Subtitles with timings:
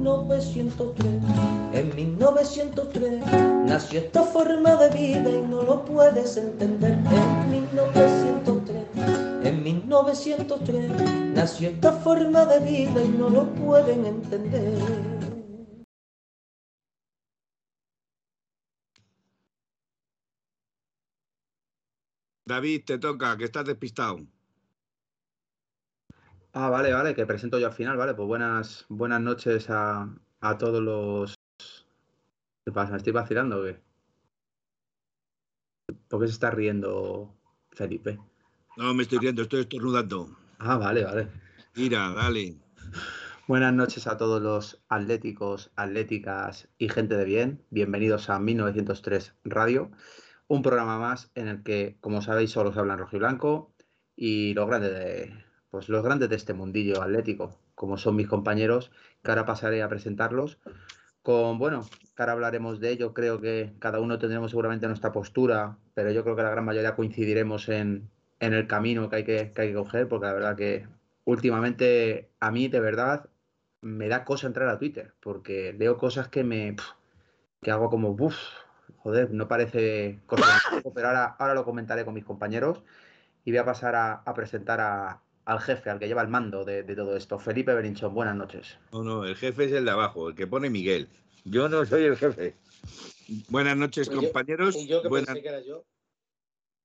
[0.00, 1.22] 1903.
[1.74, 3.20] En 1903
[3.66, 6.92] nació esta forma de vida y no lo puedes entender.
[6.92, 8.84] En 1903,
[9.44, 10.90] en 1903
[11.34, 14.78] nació esta forma de vida y no lo pueden entender.
[22.46, 24.18] David, te toca, que estás despistado.
[26.52, 28.14] Ah, vale, vale, que presento yo al final, vale.
[28.14, 31.34] Pues buenas, buenas noches a, a todos los.
[32.64, 32.92] ¿Qué pasa?
[32.92, 33.80] ¿Me estoy vacilando o qué?
[36.08, 37.36] ¿Por qué se está riendo
[37.70, 38.18] Felipe?
[38.76, 40.36] No me estoy riendo, estoy estornudando.
[40.58, 41.28] Ah, vale, vale.
[41.76, 42.56] Mira, dale.
[43.46, 47.64] Buenas noches a todos los atléticos, atléticas y gente de bien.
[47.70, 49.90] Bienvenidos a 1903 Radio,
[50.48, 53.74] un programa más en el que, como sabéis, solo se habla en rojo y blanco
[54.16, 58.90] y los grandes de, pues los grandes de este mundillo atlético, como son mis compañeros,
[59.22, 60.58] que ahora pasaré a presentarlos.
[61.22, 61.82] Con, bueno,
[62.16, 66.22] que ahora hablaremos de ello, creo que cada uno tendremos seguramente nuestra postura, pero yo
[66.24, 68.10] creo que la gran mayoría coincidiremos en,
[68.40, 70.86] en el camino que hay que, que hay que coger, porque la verdad que
[71.24, 73.28] últimamente a mí de verdad
[73.82, 76.76] me da cosa entrar a Twitter, porque leo cosas que me
[77.62, 78.36] que hago como, uff,
[78.98, 80.44] joder, no parece cosa
[80.94, 82.82] pero ahora, ahora lo comentaré con mis compañeros
[83.44, 86.82] y voy a pasar a presentar a, al jefe, al que lleva el mando de,
[86.82, 87.38] de, todo esto.
[87.38, 88.76] Felipe Berinchón, buenas noches.
[88.92, 91.08] No, no, el jefe es el de abajo, el que pone Miguel.
[91.44, 92.54] Yo no soy el jefe.
[93.48, 94.76] Buenas noches, yo- compañeros.
[94.76, 95.84] Y yo que Buenas- pensé que era yo.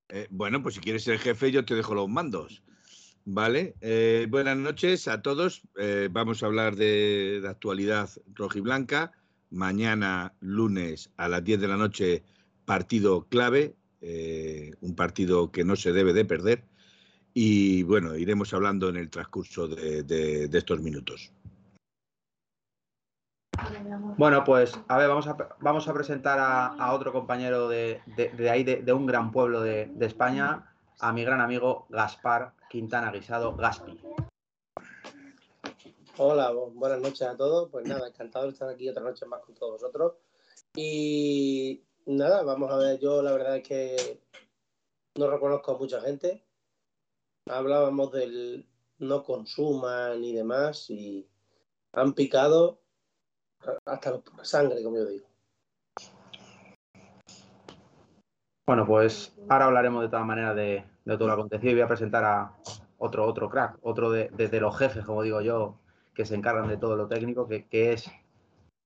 [0.09, 2.62] Eh, bueno, pues si quieres ser jefe, yo te dejo los mandos.
[3.25, 3.74] Vale.
[3.81, 5.63] Eh, buenas noches a todos.
[5.80, 9.12] Eh, vamos a hablar de, de actualidad rojiblanca.
[9.50, 12.24] Mañana, lunes, a las 10 de la noche,
[12.66, 13.75] partido clave.
[14.07, 16.63] eh, un partido que no se debe de perder.
[17.38, 21.34] Y bueno, iremos hablando en el transcurso de, de- de estos minutos.
[24.18, 28.29] Bueno, pues a ver, vamos a, vamos a presentar a, a otro compañero de, de-
[28.29, 32.53] de ahí, de, de un gran pueblo de, de España, a mi gran amigo Gaspar
[32.69, 34.00] Quintana Guisado, Gaspi.
[36.18, 37.69] Hola, bu- buenas noches a todos.
[37.69, 40.13] Pues nada, encantado de estar aquí otra noche más con todos vosotros.
[40.74, 44.22] Y nada, vamos a ver, yo la verdad es que
[45.16, 46.44] no reconozco a mucha gente.
[47.47, 48.66] Hablábamos del
[48.97, 51.28] no consuman y demás y
[51.94, 52.81] han picado
[53.85, 55.28] hasta la sangre, como yo digo.
[58.67, 62.23] Bueno, pues ahora hablaremos de todas maneras de, todo lo acontecido y voy a presentar
[62.23, 62.51] a
[62.97, 65.77] otro, otro crack, otro de, de- los jefes, como digo yo,
[66.16, 68.09] que se encargan de todo lo técnico, que, que es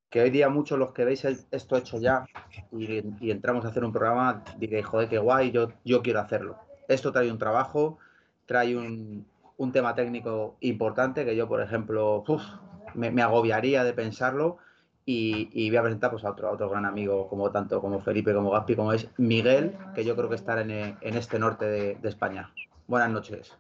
[0.10, 2.26] que hoy día muchos los que veis esto hecho ya
[2.74, 6.58] y, y entramos a hacer un programa, diréis, joder, qué guay, yo, yo quiero hacerlo.
[6.90, 8.00] Esto trae un trabajo,
[8.50, 9.28] trae un,
[9.58, 12.24] un tema técnico importante que yo, por ejemplo,
[12.96, 14.58] me, agobiaría de pensarlo
[15.06, 18.34] y, y voy a presentar pues, a, otro, otro gran amigo, como tanto como Felipe,
[18.34, 21.96] como Gaspi, como es Miguel, que yo creo que estará en, en este norte de,
[22.02, 22.52] de España.
[22.88, 23.56] Buenas noches.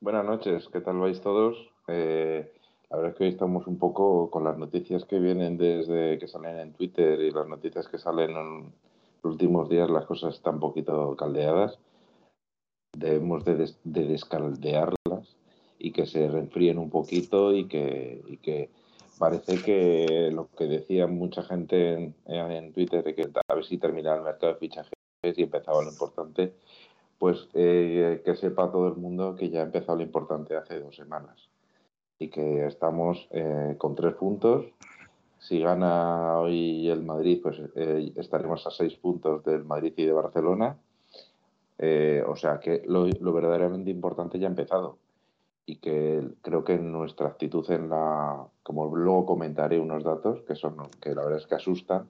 [0.00, 1.70] Buenas noches, ¿qué tal vais todos?
[1.86, 2.52] Eh,
[2.90, 6.26] la verdad es que hoy estamos un poco con las noticias que vienen desde que
[6.26, 8.72] salen en Twitter y las noticias que salen en
[9.22, 11.78] los últimos días, las cosas están un poquito caldeadas.
[12.96, 15.36] Debemos de, des- de descaldearlas
[15.78, 18.70] y que se refríen un poquito y que,
[19.18, 23.78] parece que lo que decía mucha gente en, en Twitter de que a ver si
[23.78, 26.54] terminaba el mercado de fichajes y empezaba lo importante,
[27.18, 30.94] pues eh, que sepa todo el mundo que ya ha empezado lo importante hace dos
[30.96, 31.48] semanas
[32.18, 34.66] y que estamos eh, con tres puntos.
[35.38, 40.12] Si gana hoy el Madrid, pues eh, estaremos a seis puntos del Madrid y de
[40.12, 40.76] Barcelona.
[41.78, 44.98] Eh, o sea que lo, lo verdaderamente importante ya ha empezado
[45.66, 50.76] y que creo que nuestra actitud en la, como luego comentaré unos datos que son
[51.00, 52.06] que la verdad es que asustan,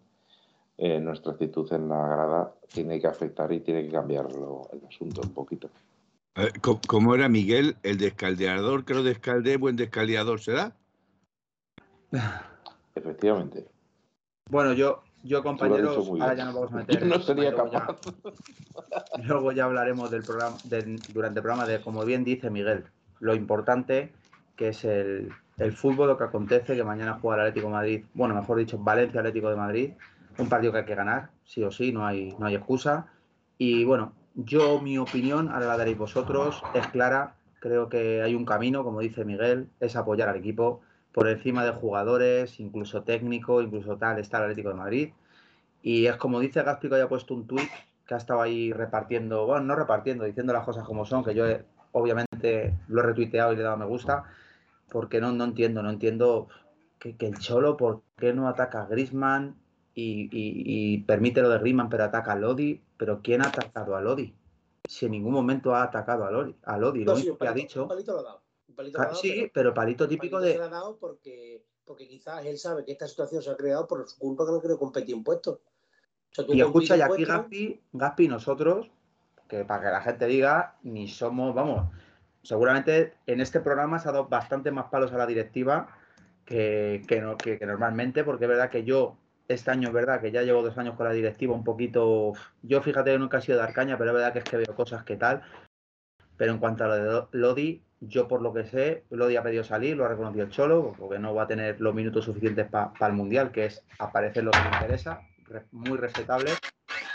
[0.77, 5.21] eh, nuestra actitud en la grada tiene que afectar y tiene que cambiarlo el asunto
[5.23, 5.71] un poquito.
[6.35, 6.51] Eh,
[6.89, 7.77] ¿Cómo era Miguel?
[7.85, 10.77] El descaldeador, que lo descaldee, buen descaldeador será.
[12.97, 13.67] Efectivamente.
[14.51, 17.01] Bueno, yo, yo compañeros, ahora ya nos vamos a meter.
[17.03, 17.87] Yo no sería luego ya-.
[19.27, 22.85] Luego ya hablaremos del programa, del- durante el programa de, como bien dice Miguel,
[23.21, 24.13] lo importante
[24.57, 28.05] que es el, el fútbol, lo que acontece, que mañana juega el Atlético de Madrid,
[28.15, 29.91] bueno, mejor dicho, Valencia Atlético de Madrid,
[30.39, 33.07] un partido que hay que ganar, sí o sí, no hay, no hay excusa.
[33.57, 38.45] Y bueno, yo mi opinión, ahora la daréis vosotros, es clara, creo que hay un
[38.45, 40.81] camino, como dice Miguel, es apoyar al equipo
[41.15, 45.09] por encima de jugadores, incluso técnico, incluso tal, está el Atlético de Madrid.
[45.81, 47.71] Y es como dice Gaspi que haya puesto un tuit
[48.05, 51.45] que ha estado ahí repartiendo, bueno, no repartiendo, diciendo las cosas como son, que yo
[51.93, 54.25] obviamente lo he retuiteado y le he dado me gusta,
[54.91, 56.49] porque no, no entiendo, no entiendo
[56.99, 59.55] que, el Cholo, ¿por qué no ataca a Grisman
[59.95, 62.83] y, permite lo de Grisman, pero ataca a Lodi?
[62.97, 64.35] ¿Pero quién ha atacado a Lodi?
[64.89, 67.87] Si en ningún momento ha atacado a Lodi, a Lodi lo único que ha dicho.
[67.87, 68.44] palito lo ha dado.
[69.15, 70.61] Sí, pero, palito típico de.
[71.01, 74.53] Porque, porque quizás él sabe que esta situación se ha creado por su culpa que
[74.53, 75.59] no quiere competir impuestos.
[76.49, 78.91] y escucha, y aquí Gaspi, Gaspi, nosotros,
[79.49, 81.89] que para que la gente diga, ni somos, vamos,
[82.43, 85.89] seguramente en este programa se ha dado bastante más palos a la directiva
[86.45, 87.03] que,
[87.67, 89.17] normalmente, porque es verdad que yo,
[89.49, 92.33] este año es verdad que ya llevo dos años con la directiva un poquito,
[92.63, 94.75] yo fíjate que nunca he sido de Arcaña, pero es verdad que es que veo
[94.75, 95.43] cosas que tal,
[96.37, 99.65] pero en cuanto a lo de Lodi, yo por lo que sé, Lodi ha pedido
[99.65, 103.07] salir, lo ha reconocido el Cholo, porque no va a tener los minutos suficientes para
[103.07, 105.23] el Mundial, que es aparecer lo que le interesa,
[105.73, 106.51] muy respetable,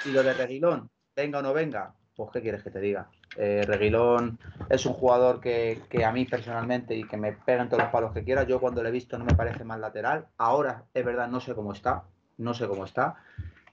[0.06, 3.10] y lo de Reguilón, venga o no venga, pues ¿qué quieres que te diga?
[3.36, 4.38] Eh, Reguilón
[4.70, 8.12] es un jugador que, a mí personalmente y que me pega en todos los palos
[8.14, 8.44] que quiera.
[8.44, 10.28] Yo cuando lo he visto no me parece más lateral.
[10.38, 12.04] Ahora es verdad, no sé cómo está.
[12.38, 13.16] No sé cómo está.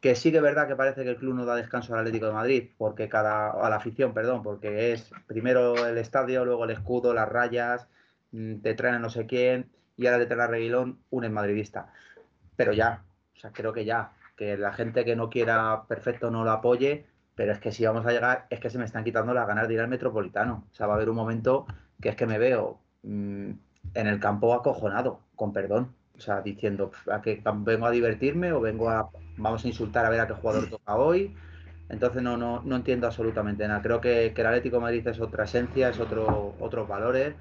[0.06, 2.26] Que sí que es verdad que parece que el club no da descanso al Atlético
[2.26, 3.50] de Madrid, porque cada.
[3.50, 7.88] a la afición, perdón, porque es primero el estadio, luego el escudo, las rayas,
[8.31, 11.93] mm, te traen no sé quién, y ahora te trae a Reguilón un esmadridista.
[12.55, 13.03] Pero ya,
[13.37, 14.12] o sea, creo que ya.
[14.37, 18.06] Que la gente que no quiera perfecto no lo apoye, pero es que si vamos
[18.06, 20.69] a llegar, es que se me están quitando las ganas de ir al metropolitano.
[20.70, 21.67] O sea, va a haber un momento
[22.00, 23.50] que es que me veo mm,
[23.94, 25.95] en el campo acojonado, con perdón.
[26.17, 30.11] O sea, diciendo, ¿a qué vengo a divertirme o vengo a, vamos a insultar a
[30.11, 31.35] ver a qué jugador toca hoy?
[31.89, 33.83] Entonces no, no, no entiendo absolutamente nada.
[33.83, 37.35] Creo que, que el Atlético de Madrid es otra esencia, es otro, otros valores,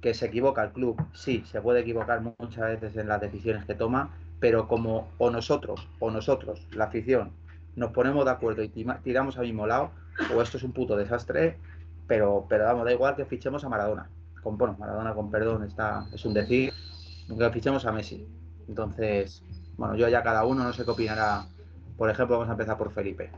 [0.00, 1.02] que se equivoca el club.
[1.14, 4.10] Sí, se puede equivocar muchas veces en las decisiones que toma,
[4.40, 7.32] pero como o nosotros, o nosotros, la afición,
[7.76, 9.92] nos ponemos de acuerdo y tiramos al mismo lado,
[10.34, 11.56] o esto es un puto desastre,
[12.06, 14.10] pero, pero vamos, da igual que fichemos a Maradona.
[14.42, 16.72] Con, bueno, Maradona con perdón está, es un decir,
[17.38, 18.26] que fichemos a Messi.
[18.68, 19.42] Entonces,
[19.76, 21.46] bueno, yo ya cada uno no sé qué opinará.
[21.96, 23.30] Por ejemplo, vamos a empezar por Felipe.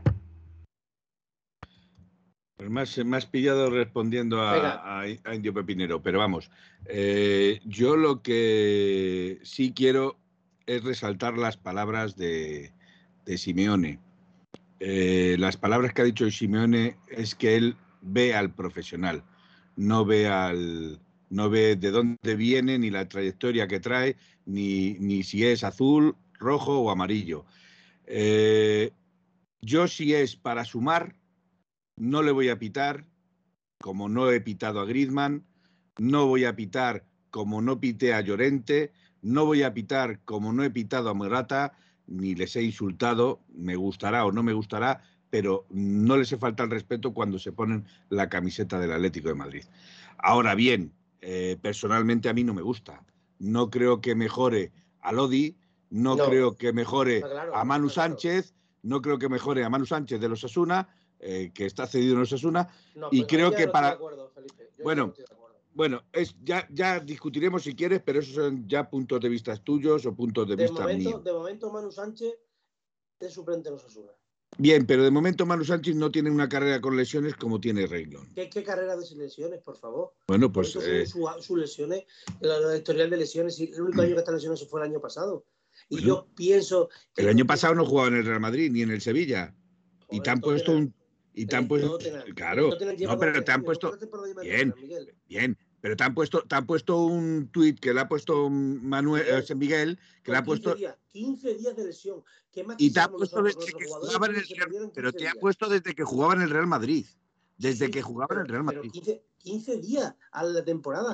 [2.57, 5.03] Pues más, más pillado respondiendo a,
[5.33, 6.49] Indio Pepinero, pero vamos,
[6.85, 10.17] eh, yo lo que sí quiero
[10.65, 12.71] es resaltar las palabras de,
[13.25, 13.99] de Simeone.
[14.79, 19.23] Eh, las palabras que ha dicho Simeone es que él ve al profesional,
[19.75, 20.99] no ve al
[21.35, 24.15] no ve de dónde viene ni la trayectoria que trae,
[24.45, 27.45] ni, ni si es azul, rojo o amarillo.
[28.05, 28.91] Eh,
[29.61, 31.17] yo si es para sumar,
[31.97, 33.05] no le voy a pitar,
[33.81, 35.45] como no he pitado a Griezmann,
[35.97, 40.63] no voy a pitar como no pité a Llorente, no voy a pitar como no
[40.63, 41.73] he pitado a Morata,
[42.07, 46.63] ni les he insultado, me gustará o no me gustará, pero no les he falta
[46.63, 49.63] el respeto cuando se ponen la camiseta del Atlético de Madrid.
[50.17, 53.03] Ahora bien, eh, personalmente a mí no me gusta.
[53.39, 55.57] No creo que mejore a Lodi,
[55.89, 60.29] no, creo que mejore a Manu Sánchez, no creo que mejore a Manu Sánchez de
[60.29, 62.67] los Asuna, eh, que está cedido en los Asuna,
[63.11, 63.97] y creo que para...
[64.83, 65.13] bueno,
[65.73, 70.05] bueno, es, ya, ya discutiremos si quieres, pero esos son ya puntos de vista tuyos
[70.05, 71.23] o puntos de, vista míos.
[71.23, 72.33] De momento, Manu Sánchez
[73.19, 74.11] es suplente en Osasuna.
[74.57, 78.27] Bien, pero de momento Manu Sánchez no tiene una carrera con lesiones como tiene Reglón.
[78.33, 80.13] ¿Qué, carrera de lesiones, por favor?
[80.27, 80.75] Bueno, pues.
[80.77, 81.05] Eh...
[81.05, 82.05] Sus lesiones,
[82.39, 85.45] la, historial de lesiones, y el único año que está lesionado fue el año pasado.
[85.89, 86.89] Y yo pienso.
[87.17, 89.53] el año pasado no jugaba en el Real Madrid ni en el Sevilla.
[90.09, 90.93] y te han puesto un.
[91.33, 91.97] Y te han puesto.
[92.33, 92.69] Claro.
[92.99, 93.97] No, pero te han puesto.
[94.41, 94.73] Bien,
[95.27, 95.57] bien.
[95.85, 99.53] Pero te han puesto, te han puesto un tuit que le ha puesto Manuel eh,
[99.53, 100.75] Miguel, que le ha puesto.
[101.11, 102.23] 15 días, de lesión.
[102.79, 105.93] y te ha puesto desde que jugaba en el Real, pero te ha puesto desde
[105.93, 107.05] que jugaba en el Real Madrid.
[107.59, 108.91] Desde que jugaba en el Real Madrid.
[109.37, 111.13] 15, días a la temporada.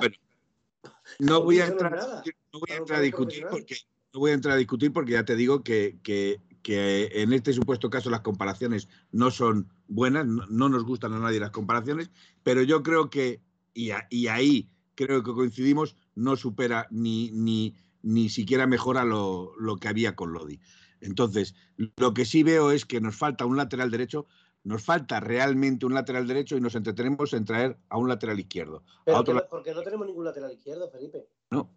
[1.18, 3.76] no, voy a entrar, no voy a entrar a discutir porque
[4.14, 7.52] no voy a entrar a discutir porque ya te digo que, que, que en este
[7.52, 12.10] supuesto caso las comparaciones no son buenas, no, nos gustan a nadie las comparaciones,
[12.42, 13.42] pero yo creo que
[13.74, 20.14] y, ahí creo que coincidimos, no supera ni, ni, ni siquiera mejora lo, que había
[20.14, 20.60] con Lodi.
[21.00, 21.54] Entonces,
[21.96, 24.26] lo que sí veo es que nos falta un lateral derecho,
[24.64, 28.84] nos falta realmente un lateral derecho y nos entretenemos en traer a un lateral izquierdo.
[29.04, 31.26] Pero porque no tenemos ningún lateral izquierdo, Felipe.
[31.50, 31.68] No.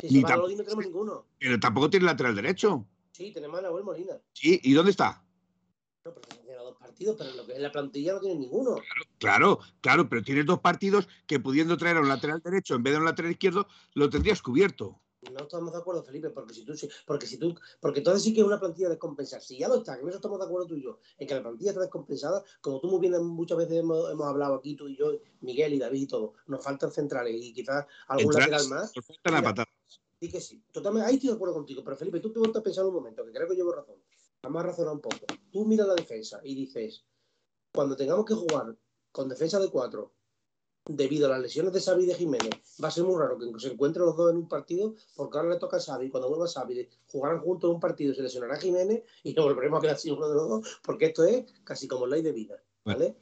[0.00, 1.26] Si Ni se va tampoco- Lodi no tenemos ninguno.
[1.38, 2.86] Pero tampoco tiene lateral derecho.
[3.12, 4.14] Sí, tenemos a Nahuel Molina.
[4.32, 5.22] Sí, ¿y dónde está?
[6.04, 6.39] No, pero
[6.70, 8.76] dos partidos, pero lo que es la plantilla no tiene ninguno.
[9.18, 12.92] Claro, claro, pero tienes dos partidos que pudiendo traer a un lateral derecho en vez
[12.92, 15.00] de a un lateral izquierdo, lo tendrías cubierto.
[15.30, 16.72] No estamos de acuerdo, Felipe, porque si tú,
[17.04, 19.42] porque si tú, porque entonces sí que es una plantilla descompensada.
[19.42, 21.34] Si ya lo está, que en eso estamos de acuerdo tú y yo, en que
[21.34, 24.88] la plantilla está descompensada, como tú muy bien muchas veces hemos, hemos hablado aquí tú
[24.88, 25.12] y yo,
[25.42, 28.96] Miguel y David y todo, nos faltan centrales y quizás algún lateral más.
[28.96, 29.68] nos faltan la patada.
[30.20, 30.62] Sí que sí.
[30.70, 31.82] Totalmente, ahí estoy de acuerdo contigo.
[31.82, 33.96] Pero Felipe, tú te vuelves a pensar un momento, que creo que llevo razón.
[34.42, 35.18] Vamos a razonar un poco.
[35.52, 37.04] Tú miras la defensa y dices,
[37.74, 38.74] cuando tengamos que jugar
[39.12, 40.12] con defensa de cuatro,
[40.86, 42.50] debido a las lesiones de Xavi y de Jiménez,
[42.82, 45.50] va a ser muy raro que se encuentren los dos en un partido, porque ahora
[45.50, 48.56] le toca a Xavi, y cuando vuelva Xavi, jugarán juntos en un partido, se lesionará
[48.56, 51.86] Jiménez y nos volveremos a quedar sin uno de los dos, porque esto es casi
[51.86, 52.62] como ley de vida.
[52.84, 53.16] ¿Vale?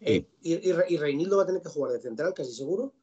[0.00, 2.94] Eh, y, y, Re- y Reinildo va a tener que jugar de central, casi seguro.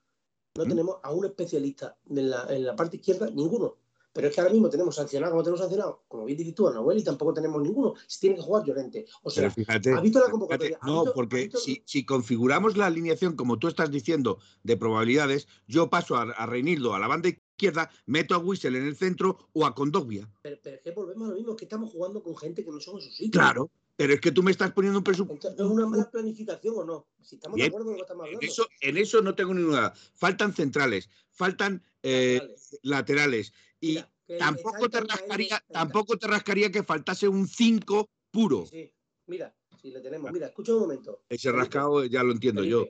[0.56, 0.70] No ¿Mm?
[0.70, 3.76] tenemos a un especialista en la, en la parte izquierda, ninguno.
[4.12, 6.74] Pero es que ahora mismo tenemos sancionado, como tenemos sancionado, como bien dices tú, a
[6.74, 7.94] Nahuel, y tampoco tenemos ninguno.
[8.08, 9.06] Si tiene que jugar Llorente.
[9.22, 10.78] O sea, fíjate, ¿has visto la convocatoria?
[10.82, 14.78] ¿Has no, visto- porque visto- si, si configuramos la alineación como tú estás diciendo de
[14.78, 18.96] probabilidades, yo paso a, a Reinildo a la banda izquierda, meto a Wissel en el
[18.96, 20.28] centro o a Condogbia.
[20.42, 22.72] pero, pero es que volvemos a lo mismo, es que estamos jugando con gente que
[22.72, 23.40] no son en su sitio.
[23.40, 25.50] Claro, pero es que tú me estás poniendo un presupuesto.
[25.50, 27.08] ¿Es una mala planificación o no?
[27.22, 27.66] Si estamos Bien.
[27.66, 28.52] de acuerdo en lo que estamos En hablando.
[28.52, 29.94] eso, en eso no tengo ninguna duda.
[30.16, 32.80] Faltan centrales, faltan eh, Laterales.
[32.82, 33.54] laterales.
[33.82, 38.66] Y Mira, tampoco te rascaría, tampoco te rascaría que faltase un 5 puro.
[38.66, 38.94] Sí, sí.
[39.28, 40.32] Mira, si le tenemos.
[40.32, 41.24] Mira, escucha un momento.
[41.30, 42.88] Ese Felipe, rascado ya lo entiendo yo.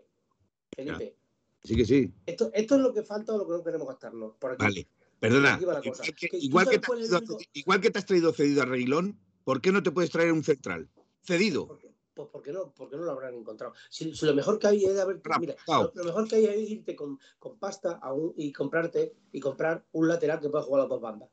[0.76, 1.16] Felipe,
[1.64, 2.14] Sí que sí.
[2.26, 4.36] esto, esto es lo que falta o lo que no queremos gastarnos.
[4.40, 4.64] Por aquí.
[4.64, 4.88] Vale.
[5.20, 5.58] Perdona.
[5.62, 8.06] Igual que, Que- igual ¿tú que sabes te has traído- único- igual que te has
[8.06, 10.90] traído cedido a Reguilón, ¿por qué no te puedes traer un central?
[11.24, 11.78] Cedido.
[12.20, 13.74] Pues porque no, porque no lo habrán encontrado.
[13.90, 16.70] Si, si lo mejor que hay es haber, mira, lo, lo mejor que hay es
[16.70, 20.82] irte con, con pasta a un- y comprarte y comprar un lateral que pueda jugar
[20.82, 21.30] a las dos bandas.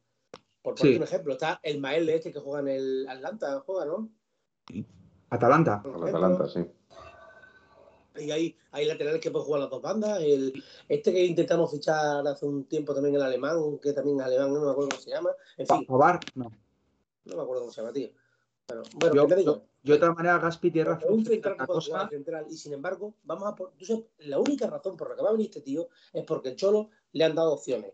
[0.63, 0.97] Por poner Sí.
[0.99, 4.09] un ejemplo, está el Mael este que juega en el Atlanta, juega, ¿no?
[5.31, 5.83] Atalanta.
[5.85, 6.65] Atalanta, sí.
[8.19, 10.23] Y hay, hay laterales que pueden jugar a las dos bandas.
[10.23, 14.55] El, este que intentamos fichar hace un tiempo también el alemán, que también es alemán,
[14.55, 15.31] no me acuerdo cómo se llama.
[15.57, 16.45] En fin, Pavar, no.
[17.25, 18.09] no me acuerdo cómo se llama, tío.
[18.69, 19.55] Bueno, Yo, que te digo.
[19.55, 21.19] yo- de otra manera, Gaspi tiene Porque razón.
[21.19, 22.11] un central que cosa,
[22.51, 23.73] y sin embargo, vamos a por,
[24.19, 26.91] la única razón por la que va a venir este tío es porque el Cholo
[27.13, 27.93] le han dado opciones.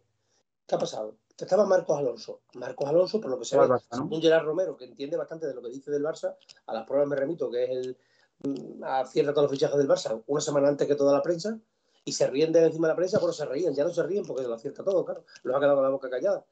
[0.67, 1.17] ¿Qué ha pasado?
[1.37, 2.41] Estaba Marcos Alonso.
[2.55, 4.05] Marcos Alonso, por lo que se ve, Al Barça, ¿no?
[4.05, 6.37] un Gerard Romero que entiende bastante de lo que dice del Barça,
[6.67, 7.97] a las pruebas me remito, que es el
[8.45, 11.59] mm, acierta todos los fichajes del Barça una semana antes que toda la prensa,
[12.05, 14.25] y se ríen de encima de la prensa, pero se ríen, ya no se ríen
[14.25, 15.25] porque lo acierta todo, claro.
[15.43, 16.45] Los ha quedado con la boca callada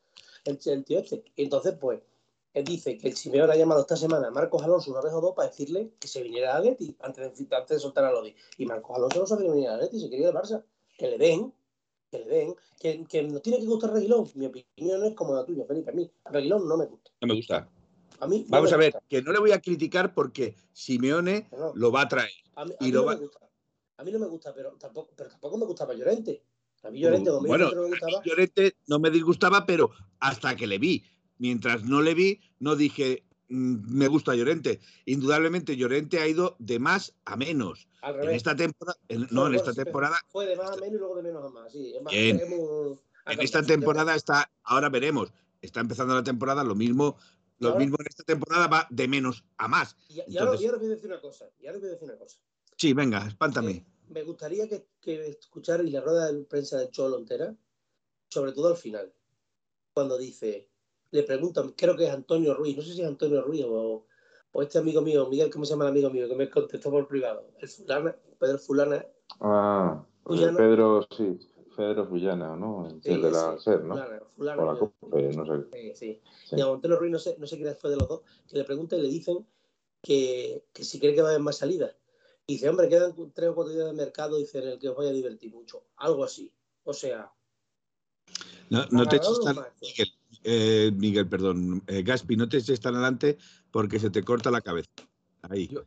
[0.44, 1.24] el, el tío este.
[1.36, 2.00] Y entonces, pues,
[2.52, 5.20] él dice que el Simeone ha llamado esta semana a Marcos Alonso una vez o
[5.20, 8.34] dos para decirle que se viniera a Leti antes de, antes de soltar a Lodi.
[8.58, 10.64] Y Marcos Alonso no se quería venir a Leti, se quería ir al Barça.
[10.98, 11.54] Que le den,
[12.10, 12.56] que le den.
[12.80, 14.28] Que, que nos tiene que gustar Reguilón.
[14.34, 15.90] Mi opinión es como la tuya, Felipe.
[15.90, 17.10] A mí, Reguilón no me gusta.
[17.20, 17.68] No me gusta.
[18.18, 19.06] A mí no Vamos a ver, gusta.
[19.08, 21.72] que no le voy a criticar porque Simeone no.
[21.74, 22.30] lo va a traer.
[22.56, 23.38] A mí, a y lo no va- me gusta.
[23.96, 26.42] A mí no me gusta, pero tampoco, pero tampoco me gustaba Llorente.
[26.82, 30.78] A mí Llorente, me Bueno, me gustaba, Llorente no me disgustaba, pero hasta que le
[30.78, 31.04] vi.
[31.40, 34.78] Mientras no le vi, no dije mm, me gusta Llorente.
[35.06, 37.88] Indudablemente Llorente ha ido de más a menos.
[38.02, 40.98] al En esta temporada, en- no, en esta temporada, Fue de más a menos y
[40.98, 41.72] luego de menos a más.
[41.72, 42.40] Sí, más, Bien.
[43.26, 45.32] en esta temporada está, ahora veremos,
[45.62, 47.16] está empezando la temporada, lo mismo,
[47.58, 49.96] lo ahora- mismo en esta temporada va de menos a más.
[50.10, 51.44] Y, y ahora, Entonces- y ahora os voy a decir una cosa.
[51.58, 52.38] Y ahora os voy a decir una cosa.
[52.76, 53.70] Sí, venga, espántame.
[53.72, 57.54] Eh, me gustaría que, que escuchar la rueda de prensa del Cholo entera,
[58.28, 59.12] sobre todo al final,
[59.92, 60.69] cuando dice,
[61.12, 64.06] le preguntan, creo que es Antonio Ruiz, no sé si es Antonio Ruiz o,
[64.52, 66.28] o este amigo mío, Miguel, ¿cómo se llama el amigo mío?
[66.28, 67.46] Que me contestó por privado.
[67.58, 69.06] El fulana, Pedro Fulana,
[69.40, 70.56] Ah, Fullana.
[70.58, 71.38] Pedro, sí,
[71.76, 72.86] Pedro Fullana, ¿no?
[72.88, 73.94] El Sí, de la sí, SER, ¿no?
[73.94, 75.68] Fulana, Fulana, O la COPE, no sé.
[75.72, 76.22] Sí, sí.
[76.46, 76.56] Sí.
[76.56, 78.64] Y a Montero Ruiz, no sé, no sé quién fue de los dos, que le
[78.64, 79.46] preguntan y le dicen
[80.02, 81.94] que, que si cree que va a haber más salidas.
[82.46, 84.96] Y dice, hombre, quedan tres o cuatro días de mercado, dice, en el que os
[84.96, 85.84] vaya a divertir mucho.
[85.96, 86.52] Algo así.
[86.84, 87.32] O sea,
[88.70, 89.56] No, no te eches los tan.
[89.80, 90.08] Miguel,
[90.44, 93.38] eh, Miguel, perdón, eh, Gaspi, no te eches tan adelante
[93.70, 94.90] porque se te corta la cabeza.
[95.42, 95.68] Ahí.
[95.68, 95.84] Yo-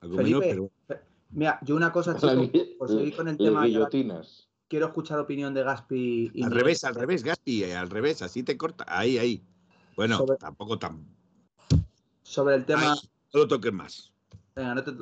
[0.00, 1.00] Algo menos, Felipe, pero
[1.30, 4.48] Mira, yo una cosa, gui- por seguir con el las tema, guillotinas.
[4.68, 6.30] quiero escuchar opinión de Gaspi.
[6.34, 6.52] y al Miguel.
[6.52, 8.84] revés, al revés, Gaspi, eh, al revés, así te corta.
[8.88, 9.42] Ahí, ahí.
[9.96, 11.04] Bueno, Sobre- tampoco tan.
[12.22, 12.94] Sobre el tema.
[13.34, 14.12] No lo toques más.
[14.54, 14.92] Venga, no te,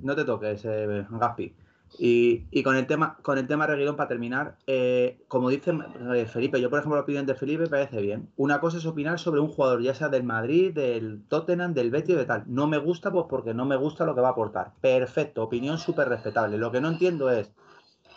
[0.00, 1.54] no te toques, eh, Gaspi.
[1.98, 5.72] Y, y con el tema con el tema Reguilón, para terminar, eh, como dice
[6.14, 8.28] eh, Felipe, yo por ejemplo la opinión de Felipe me parece bien.
[8.36, 12.16] Una cosa es opinar sobre un jugador, ya sea del Madrid, del Tottenham, del Betis
[12.16, 12.44] o de tal.
[12.46, 14.72] No me gusta, pues porque no me gusta lo que va a aportar.
[14.80, 16.58] Perfecto, opinión súper respetable.
[16.58, 17.50] Lo que no entiendo es,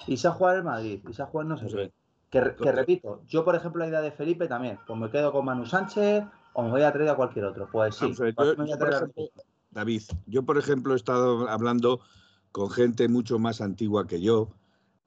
[0.07, 0.99] ¿y se ha jugado el Madrid?
[1.07, 1.91] ¿Y se ha jugado no sé qué?
[2.29, 5.65] Que, repito, yo por ejemplo la idea de Felipe también, pues me quedo con Manu
[5.65, 7.67] Sánchez o me voy a traer a cualquier otro.
[7.71, 8.13] Pues sí.
[9.71, 12.01] David, yo por ejemplo he estado hablando
[12.51, 14.49] con gente mucho más antigua que yo,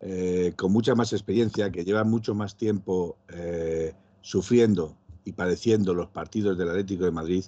[0.00, 6.08] eh, con mucha más experiencia, que lleva mucho más tiempo eh, sufriendo y padeciendo los
[6.08, 7.44] partidos del Atlético de Madrid.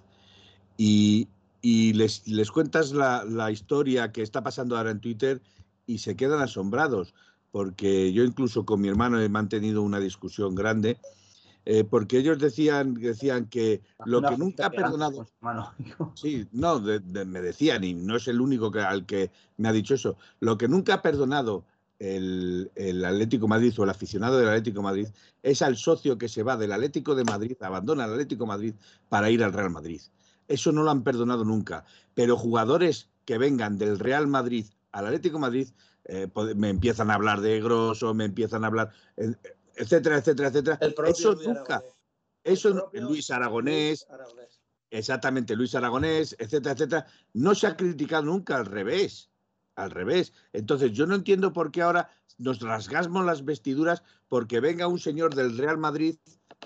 [0.76, 1.28] Y,
[1.62, 5.40] les, les, cuentas la, la historia que está pasando ahora en Twitter
[5.86, 7.14] y se quedan asombrados
[7.54, 10.98] porque yo incluso con mi hermano he mantenido una discusión grande,
[11.66, 15.26] eh, porque ellos decían, decían que lo que nunca ha perdonado...
[16.14, 19.94] Sí, no, me decían, y no es el único que, al que me ha dicho
[19.94, 21.64] eso, lo que nunca ha perdonado
[21.98, 25.08] el, el, Atlético Madrid o el aficionado del Atlético Madrid
[25.42, 28.74] es al socio que se va del Atlético de Madrid, abandona el Atlético Madrid
[29.08, 30.00] para ir al Real Madrid.
[30.48, 31.84] Eso no lo han perdonado nunca.
[32.14, 35.68] Pero jugadores que vengan del Real Madrid al Atlético Madrid
[36.04, 38.92] eh, me empiezan a hablar de Grosso, me empiezan a hablar,
[39.76, 40.78] etcétera, etcétera, etcétera.
[41.08, 41.82] eso nunca.
[42.42, 44.06] Eso Luis Aragonés,
[44.90, 49.30] exactamente, Luis Aragonés, etcétera, etcétera, no se ha criticado nunca al revés.
[49.76, 50.32] Al revés.
[50.52, 55.34] Entonces, yo no entiendo por qué ahora nos rasgamos las vestiduras porque venga un señor
[55.34, 56.16] del Real Madrid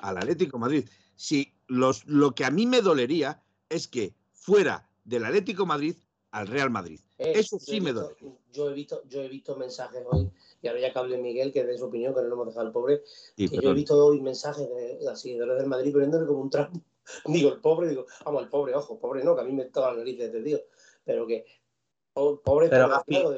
[0.01, 0.89] al Atlético Madrid.
[1.15, 5.97] Si los, lo que a mí me dolería es que fuera del Atlético Madrid
[6.31, 7.01] al Real Madrid.
[7.19, 8.17] Eh, Eso sí me duele.
[8.53, 10.31] Yo he, visto, yo he visto mensajes hoy,
[10.63, 12.67] y ahora ya que hable Miguel, que de su opinión, que no lo hemos dejado
[12.67, 13.03] al pobre,
[13.37, 16.81] yo he visto hoy mensajes de las seguidores del Madrid poniéndole como un trapo.
[17.27, 19.93] Digo, el pobre, digo, vamos, el pobre, ojo, pobre no, que a mí me toca
[19.93, 20.61] la nariz de este tío,
[21.05, 21.47] pero que
[22.13, 23.35] pobre, pero, pero,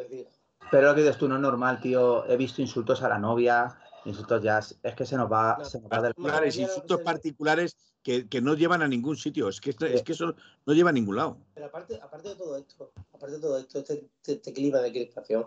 [0.71, 2.27] pero lo que dices tú no es normal, tío.
[2.27, 5.91] He visto insultos a la novia, insultos ya, es que se nos va, se nos
[5.91, 6.15] va del...
[6.47, 9.49] Insultos particulares que, no llevan a ningún sitio.
[9.49, 10.35] Es que, es que eso
[10.67, 11.37] no lleva a ningún lado.
[11.55, 14.91] Pero aparte, aparte de todo esto, aparte de todo esto, este, este, este clima de
[14.91, 15.47] crispación,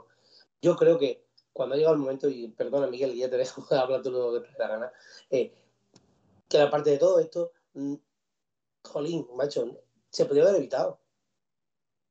[0.62, 4.02] yo creo que cuando ha llegado el momento, y perdona Miguel, ya te dejo hablar
[4.02, 4.92] tú lo que te da gana,
[5.30, 5.54] eh,
[6.48, 7.96] que aparte de todo esto, mm,
[8.84, 11.00] jolín, macho, se podría haber evitado.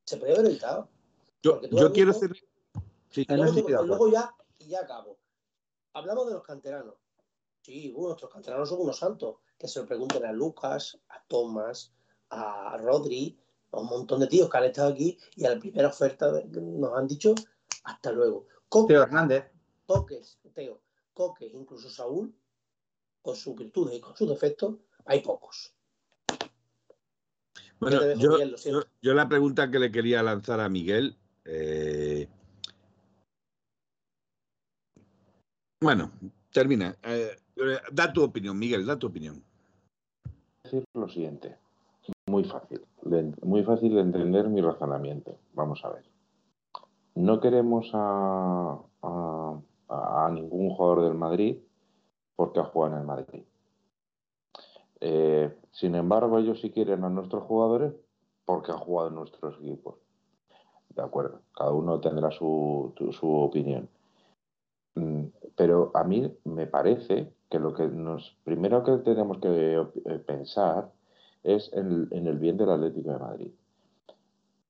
[0.05, 0.89] Se podría haber evitado.
[1.43, 2.33] Yo, yo quiero hacer.
[3.11, 5.19] Sí, luego, luego, ya, y ya acabo.
[5.93, 6.95] Hablamos de los canteranos.
[7.61, 11.95] Sí, bueno, nuestros canteranos son unos santos que se lo pregunten a Lucas, a Tomás,
[12.31, 13.39] a Rodri,
[13.71, 16.99] a un montón de tíos que han estado aquí y a la primera oferta nos
[16.99, 17.33] han dicho
[17.85, 18.49] hasta luego.
[18.89, 19.45] Teo Hernández.
[19.87, 20.83] Toques, Teo,
[21.15, 22.35] Coques, incluso Saúl,
[23.23, 25.73] con sus virtudes y con sus defectos, hay pocos.
[27.79, 28.01] Bueno,
[29.01, 32.29] yo, la pregunta que le quería lanzar a Miguel, eh,
[35.81, 36.11] bueno,
[36.51, 36.97] termina.
[37.05, 37.37] Eh,
[37.93, 39.45] da tu opinión, Miguel, da tu opinión
[40.95, 41.57] lo siguiente.
[42.27, 42.81] Muy fácil.
[43.43, 45.37] Muy fácil de entender mi razonamiento.
[45.55, 46.05] Vamos a ver.
[47.15, 51.59] No queremos a, a, ningún jugador del Madrid
[52.37, 53.43] porque ha jugado en el Madrid.
[55.01, 57.93] Eh, sin embargo, ellos sí quieren a nuestros jugadores
[58.45, 59.97] porque han jugado en nuestros equipos.
[60.91, 63.89] De acuerdo, cada uno tendrá su, su opinión.
[64.95, 65.25] Mm,
[65.57, 70.91] pero a mí me parece que lo que nos primero que tenemos que eh, pensar
[71.43, 73.51] es en, el bien del Atlético de Madrid.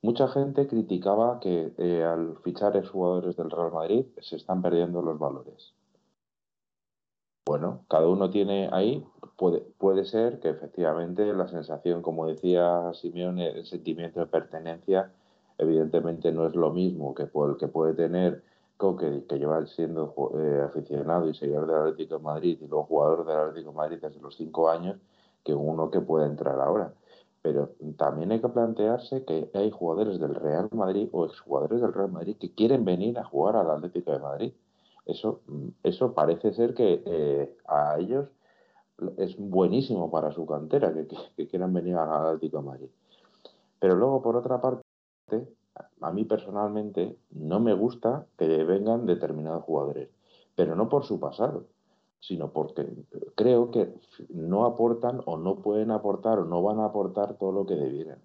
[0.03, 5.01] Mucha gente criticaba que eh, al fichar ex jugadores del Real Madrid se están perdiendo
[5.01, 5.75] los valores.
[7.47, 13.51] Bueno, cada uno tiene ahí, puede, puede ser que efectivamente la sensación, como decía Simeone,
[13.51, 15.13] el sentimiento de pertenencia,
[15.57, 18.43] evidentemente no es lo mismo que el que puede tener
[18.97, 23.37] que, lleva siendo eh, aficionado y seguidor del Atlético de Madrid y luego jugador del
[23.37, 24.97] Atlético de Madrid desde los cinco años
[25.45, 26.93] que uno que pueda entrar ahora.
[27.43, 32.13] Pero también hay que plantearse que hay jugadores del Real Madrid o exjugadores del Real
[32.13, 34.53] Madrid que quieren venir a jugar al Atlético de Madrid.
[35.07, 35.41] Eso,
[35.83, 38.29] eso parece ser que eh, a ellos
[39.17, 42.89] es buenísimo para su cantera que, que quieran venir al Atlético de Madrid.
[43.81, 44.83] Pero luego, por otra parte,
[46.01, 50.09] a mí personalmente no me gusta que vengan determinados jugadores,
[50.55, 51.67] pero no por su pasado,
[52.21, 52.87] sino porque
[53.35, 53.93] creo que
[54.29, 58.19] no aportan o no pueden aportar o no van a aportar todo lo que debieran.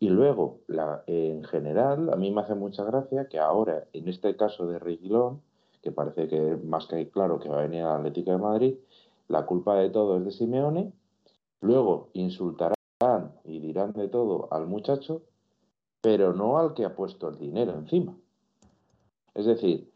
[0.00, 0.60] Y luego,
[1.06, 5.40] en general, a mí me hace mucha gracia que ahora, en este caso de Reguilón,
[5.82, 8.74] que parece que más que claro que va a venir al Atlético de Madrid,
[9.26, 10.92] la culpa de todo es de Simeone,
[11.60, 12.74] luego insultarán
[13.44, 15.22] y dirán de todo al muchacho
[16.00, 18.16] pero no al que ha puesto el dinero encima.
[19.34, 19.90] Es decir,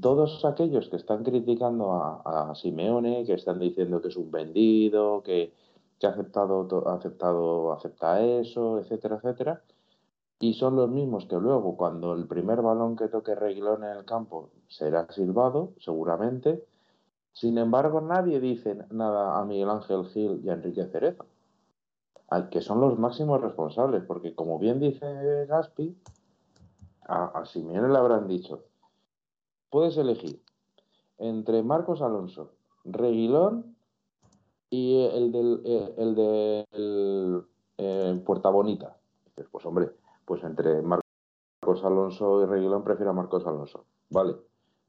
[0.00, 5.52] todos aquellos que están criticando a, Simeone, que están diciendo que es un vendido, que,
[6.02, 9.62] ha aceptado, aceptado, acepta eso, etcétera, etcétera,
[10.38, 14.04] y son los mismos que luego, cuando el primer balón que toque Reguilón en el
[14.04, 16.62] campo será silbado, seguramente,
[17.32, 21.26] Sin embargo, nadie dice nada a Miguel Ángel Gil y a Enrique Cerezo,
[22.50, 25.96] que son los máximos responsables, porque como bien dice Gaspi,
[27.06, 28.64] a, a Simeone le habrán dicho,
[29.70, 30.42] puedes elegir
[31.18, 32.52] entre Marcos Alonso,
[32.84, 33.76] Reguilón
[34.70, 37.44] y el del eh, el del
[37.78, 38.96] eh, Puerta Bonita.
[39.50, 39.90] pues hombre,
[40.24, 43.84] pues entre Marcos Alonso y Reguilón prefiero a Marcos Alonso.
[44.10, 44.34] Vale.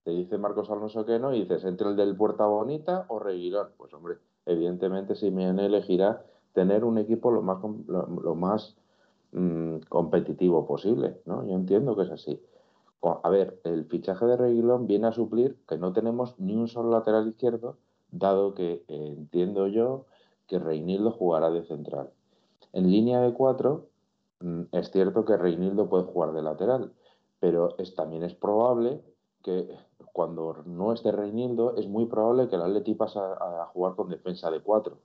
[0.04, 3.69] Te dice Marcos Alonso que no y dices entre el del Puerta Bonita o Reguilón.
[3.78, 6.24] Pues hombre, evidentemente Simeone elegirá
[6.56, 8.76] tener un equipo lo más, lo, más
[9.34, 11.46] mm, competitivo posible, ¿no?
[11.46, 12.41] Yo entiendo que es así.
[13.24, 16.89] A ver, el fichaje de Reguilón viene a suplir que no tenemos ni un solo
[16.89, 17.78] lateral izquierdo,
[18.10, 20.06] dado que eh, entiendo yo
[20.48, 22.10] que Reinildo jugará de central.
[22.74, 23.89] En línea de cuatro,
[24.39, 26.94] mm, es cierto que Reinildo puede jugar de lateral,
[27.39, 29.02] pero también es probable
[29.44, 29.70] que
[30.13, 34.50] cuando no esté Reinildo, es muy probable que el Atleti pase a, jugar con defensa
[34.50, 34.98] de cuatro,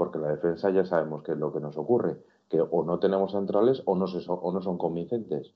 [0.00, 2.16] porque la defensa ya sabemos que es lo que nos ocurre,
[2.48, 5.52] que o no tenemos centrales o no, o no son convincentes.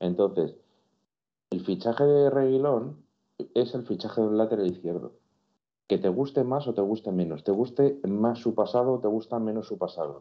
[0.00, 0.54] Entonces,
[1.48, 2.98] el fichaje de Reguilón
[3.54, 5.12] es el fichaje del lateral izquierdo.
[5.88, 9.08] Que te guste más o te guste menos, te guste más su pasado o te
[9.08, 10.20] gusta menos su pasado.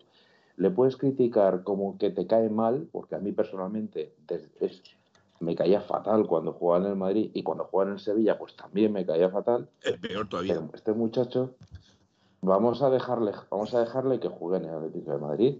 [0.55, 4.15] Le puedes criticar como que te cae mal, porque a mí personalmente
[5.41, 8.55] me caía fatal cuando jugaba en el Madrid y cuando jugaba en el Sevilla, pues
[8.55, 9.67] también me caía fatal.
[9.83, 10.65] Es peor todavía.
[10.73, 11.55] este muchacho,
[12.45, 15.57] vamos a dejarle, vamos a dejarle que juegue en el Atlético de Madrid.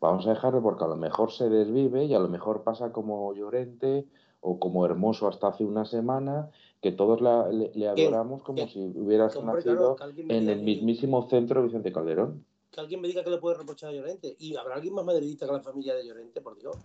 [0.00, 3.32] Vamos a dejarle porque a lo mejor se desvive y a lo mejor pasa como
[3.34, 4.06] Llorente
[4.40, 6.50] o como hermoso hasta hace una semana,
[6.82, 9.96] que todos le, adoramos como si hubiera nacido
[10.28, 12.44] en el mismísimo centro de Vicente Calderón.
[12.70, 14.36] Que alguien me diga que le puede reprochar a Llorente.
[14.38, 16.76] ¿Y habrá alguien más madridista que la familia de Llorente, por Dios?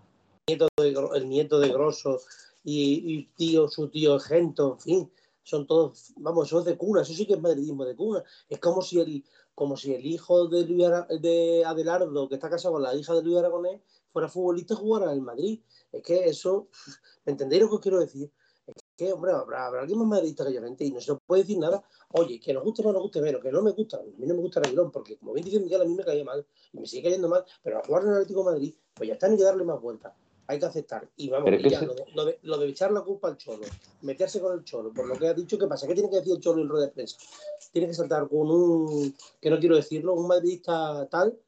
[0.47, 2.19] El nieto de, el nieto de Grosso
[2.63, 5.11] y, tío, su tío Gento, en fin,
[5.49, 8.23] son todos, vamos, eso es de cuna, eso sí que es madridismo de cuna.
[8.47, 9.23] Es como si el,
[9.55, 10.87] como si el hijo de, Luis
[11.21, 13.81] de Adelardo, que está casado con la hija de Luis Aragonés,
[14.11, 15.59] fuera futbolista y jugara en Madrid.
[15.91, 16.67] Es que eso,
[17.25, 18.31] ¿me entendéis lo que os quiero decir?
[18.67, 21.83] Es que, hombre, habrá, alguien más madridista que Llorente y no se puede decir nada.
[22.11, 24.27] Oye, que nos guste o no nos guste menos, que no me gusta, a mí
[24.27, 26.79] no me gusta Reguilón, porque como bien dice Miguel, a mí me caía mal y
[26.79, 29.27] me sigue cayendo mal, pero a jugar en el Atlético de Madrid, pues ya está,
[29.27, 30.13] ni que darle más vueltas.
[30.49, 31.07] Hay que aceptar.
[31.15, 33.67] Y vamos, ya, lo, de, lo, de, echar la culpa al Cholo,
[34.01, 35.85] meterse con el Cholo, por lo que ha dicho, ¿qué pasa?
[35.85, 37.17] ¿Qué tiene que decir el Cholo en rueda de prensa?
[37.71, 41.39] Tiene que saltar con un, que no quiero decirlo, un madridista tal,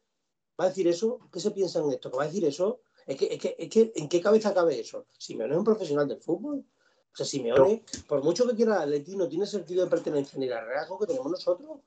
[0.59, 1.19] ¿va a decir eso?
[1.33, 2.11] ¿Qué se piensa en esto?
[2.11, 2.81] ¿Que va a decir eso?
[3.07, 5.07] Es que, es que, es que, ¿en qué cabeza cabe eso?
[5.17, 6.59] Simeone es un profesional del fútbol.
[6.59, 10.63] O sea, Simeone, por mucho que quiera Atleti, no tiene sentido de pertenencia ni la
[10.63, 11.79] reajo que tenemos nosotros.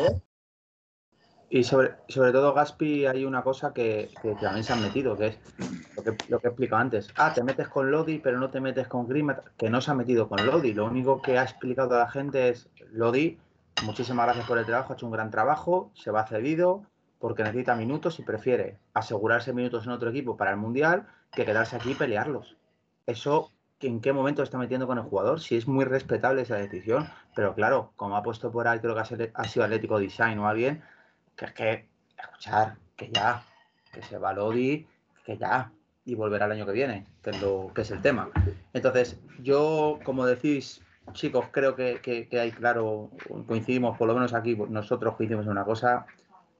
[0.00, 0.20] ¿eh?
[1.52, 5.26] Y sobre, sobre todo, Gaspi, hay una cosa que, que, también se han metido, que
[5.26, 5.38] es
[5.96, 7.08] lo que, lo que he explicado antes.
[7.16, 9.94] Ah, te metes con Lodi, pero no te metes con Grimet, que no se ha
[9.94, 10.72] metido con Lodi.
[10.72, 13.36] Lo único que ha explicado a la gente es, Lodi,
[13.84, 16.84] muchísimas gracias por el trabajo, ha hecho un gran trabajo, se va cedido,
[17.18, 21.74] porque necesita minutos y prefiere asegurarse minutos en otro equipo para el Mundial que quedarse
[21.74, 22.56] aquí y pelearlos.
[23.06, 25.40] Eso, ¿en qué momento está metiendo con el jugador?
[25.40, 29.32] Si es muy respetable esa decisión, pero claro, como ha puesto por ahí, creo que
[29.34, 30.82] ha sido Atlético Design o alguien,
[31.40, 33.42] que es que, escuchar, que ya,
[33.92, 34.86] que se va Lodi,
[35.24, 35.72] que ya,
[36.04, 38.30] y volverá el año que viene, que es, lo, que es el tema.
[38.74, 43.10] Entonces, yo, como decís, chicos, creo que, que hay claro,
[43.46, 46.04] coincidimos, por lo menos aquí, nosotros coincidimos en una cosa,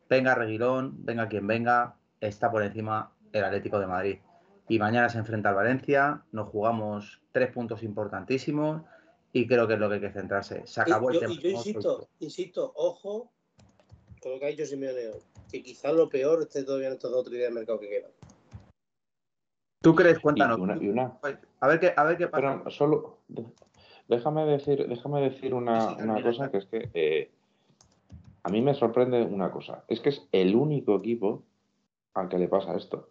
[0.08, 4.18] venga Reguilón, venga quien venga, está por encima el Atlético de Madrid.
[4.66, 8.82] Y mañana se enfrenta al Valencia, nos jugamos tres puntos importantísimos
[9.32, 10.62] y creo que es lo que hay que centrarse.
[10.66, 11.34] Se acabó el tema.
[11.34, 13.30] Y yo insisto, insisto, ojo
[14.20, 15.10] con lo que ha dicho Simeone
[15.50, 18.10] que quizás lo peor esté todavía en estos dos o días de mercado que quedan.
[19.82, 20.18] ¿Tú crees?
[20.18, 20.58] Cuéntanos.
[20.80, 21.18] Y una,
[21.60, 22.58] A, ver qué, a ver qué pasa.
[22.58, 23.18] Pero solo,
[24.08, 27.30] déjame decir, déjame decir una, una cosa que es que eh,
[28.42, 31.42] a mí me sorprende una cosa, es que es el único equipo
[32.14, 33.10] al que le pasa esto.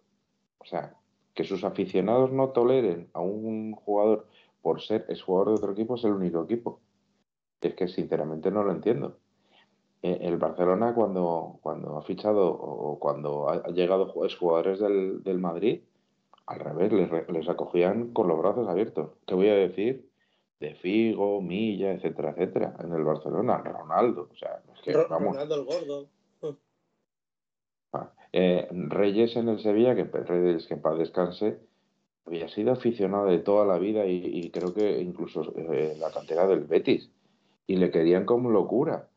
[0.58, 0.94] O sea,
[1.34, 4.26] que sus aficionados no toleren a un jugador
[4.62, 6.80] por ser es jugador de otro equipo es el único equipo.
[7.60, 9.18] Es que sinceramente no lo entiendo.
[10.02, 15.82] Eh, el Barcelona cuando, cuando ha fichado o cuando ha llegado jugadores del, del Madrid,
[16.46, 19.10] al revés, les, les acogían con los brazos abiertos.
[19.26, 20.10] Te voy a decir
[20.60, 25.34] de Figo, Milla, etcétera, etcétera, en el Barcelona, Ronaldo, o sea, es que, vamos.
[25.34, 26.08] Ronaldo el gordo.
[27.92, 31.58] Ah, eh, Reyes en el Sevilla, que Reyes que en paz descanse,
[32.26, 36.60] había sido aficionado de toda la vida y, creo que incluso eh, la cantera del
[36.64, 37.10] Betis,
[37.66, 39.08] y le querían como locura.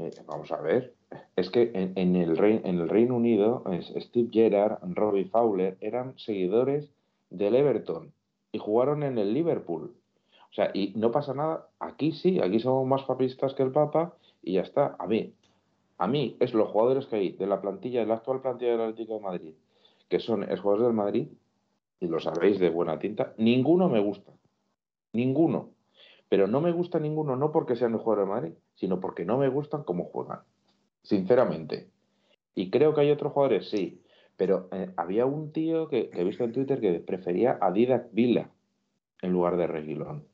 [0.00, 0.94] Eh, vamos a ver,
[1.36, 3.62] es que en, el en el Reino Unido,
[3.96, 6.90] Steve Gerrard, Robbie Fowler eran seguidores
[7.28, 8.10] del Everton
[8.50, 9.94] y jugaron en el Liverpool.
[10.50, 11.68] O sea, y no pasa nada.
[11.80, 14.96] Aquí sí, aquí somos más papistas que el Papa y ya está.
[14.98, 15.34] A mí,
[15.98, 18.80] a mí es los jugadores que hay de la plantilla, de la actual plantilla del
[18.80, 19.54] Atlético de Madrid,
[20.08, 21.28] que son jugadores del Madrid,
[22.00, 24.32] y lo sabéis de buena tinta, ninguno me gusta.
[25.12, 25.68] Ninguno.
[26.30, 29.36] Pero no me gusta ninguno, no porque sean los jugadores del Madrid, sino porque no
[29.36, 30.40] me gustan cómo juegan.
[31.02, 31.90] Sinceramente.
[32.54, 34.00] Y creo que hay otros jugadores, sí.
[34.38, 38.48] Pero eh, había un tío que, he visto en Twitter que prefería a Didac Vila
[39.20, 40.24] en lugar de Reguilón.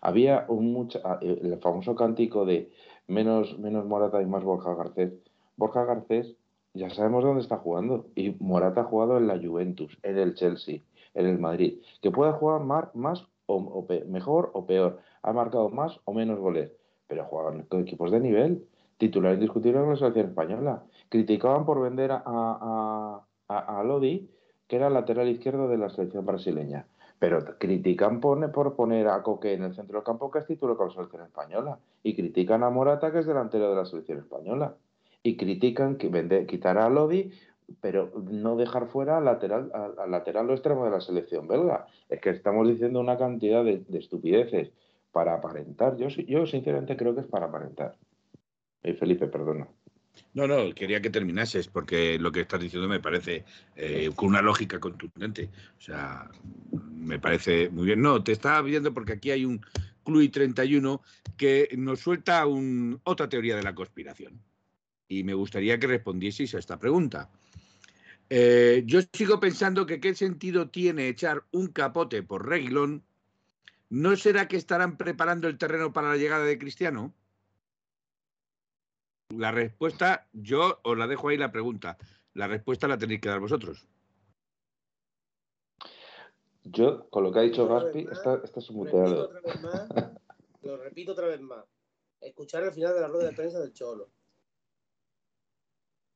[0.00, 2.72] Había un mucho, ah, el famoso cántico de
[3.08, 5.12] menos, menos Morata y más Borja Garcés.
[5.56, 6.34] Borja Garcés
[6.72, 8.06] ya sabemos dónde está jugando.
[8.14, 10.80] Y Morata ha jugado en la Juventus, en el Chelsea,
[11.12, 11.82] en el Madrid.
[12.00, 15.00] Que pueda jugar más, o, mejor o peor.
[15.22, 16.72] Ha marcado más o menos goles.
[17.12, 18.66] Pero juegan con equipos de nivel.
[18.96, 20.82] Titular indiscutible en la selección española.
[21.10, 23.20] Criticaban por vender a, a,
[23.58, 24.30] a Lodi,
[24.66, 26.86] que era lateral izquierdo de la selección brasileña.
[27.18, 30.88] Pero critican por poner a Coque en el centro del campo, que es título con
[30.88, 31.78] la selección española.
[32.02, 34.76] Y critican a Morata, que es delantero de la selección española.
[35.22, 37.30] Y critican que vende, quitar a Lodi,
[37.82, 41.88] pero no dejar fuera al lateral, al, lateral o extremo de la selección belga.
[42.08, 44.72] Es que estamos diciendo una cantidad de, estupideces
[45.12, 45.96] para aparentar.
[45.96, 47.96] Yo, sinceramente creo que es para aparentar.
[48.82, 49.68] Y Felipe, perdona.
[50.34, 53.44] No, no, quería que terminases porque lo que estás diciendo me parece
[53.76, 55.50] eh, con una lógica contundente.
[55.78, 56.30] O sea,
[56.90, 58.02] me parece muy bien.
[58.02, 59.64] No, te estaba viendo porque aquí hay un
[60.04, 61.00] Club 31
[61.36, 62.44] que nos suelta
[63.04, 64.40] otra teoría de la conspiración.
[65.08, 67.30] Y me gustaría que respondieseis a esta pregunta.
[68.30, 73.04] Eh, yo sigo pensando que qué sentido tiene echar un capote por Reguilón.
[73.92, 77.12] ¿No será que estarán preparando el terreno para la llegada de Cristiano?
[79.28, 81.98] La respuesta, yo os la dejo ahí la pregunta.
[82.32, 83.86] La respuesta la tenéis que dar vosotros.
[86.64, 89.30] Yo, con lo que ha dicho Gaspi, está, está sumuteado.
[90.62, 91.66] Lo repito otra vez más.
[92.18, 94.08] Escuchar el final de la rueda de prensa del Cholo.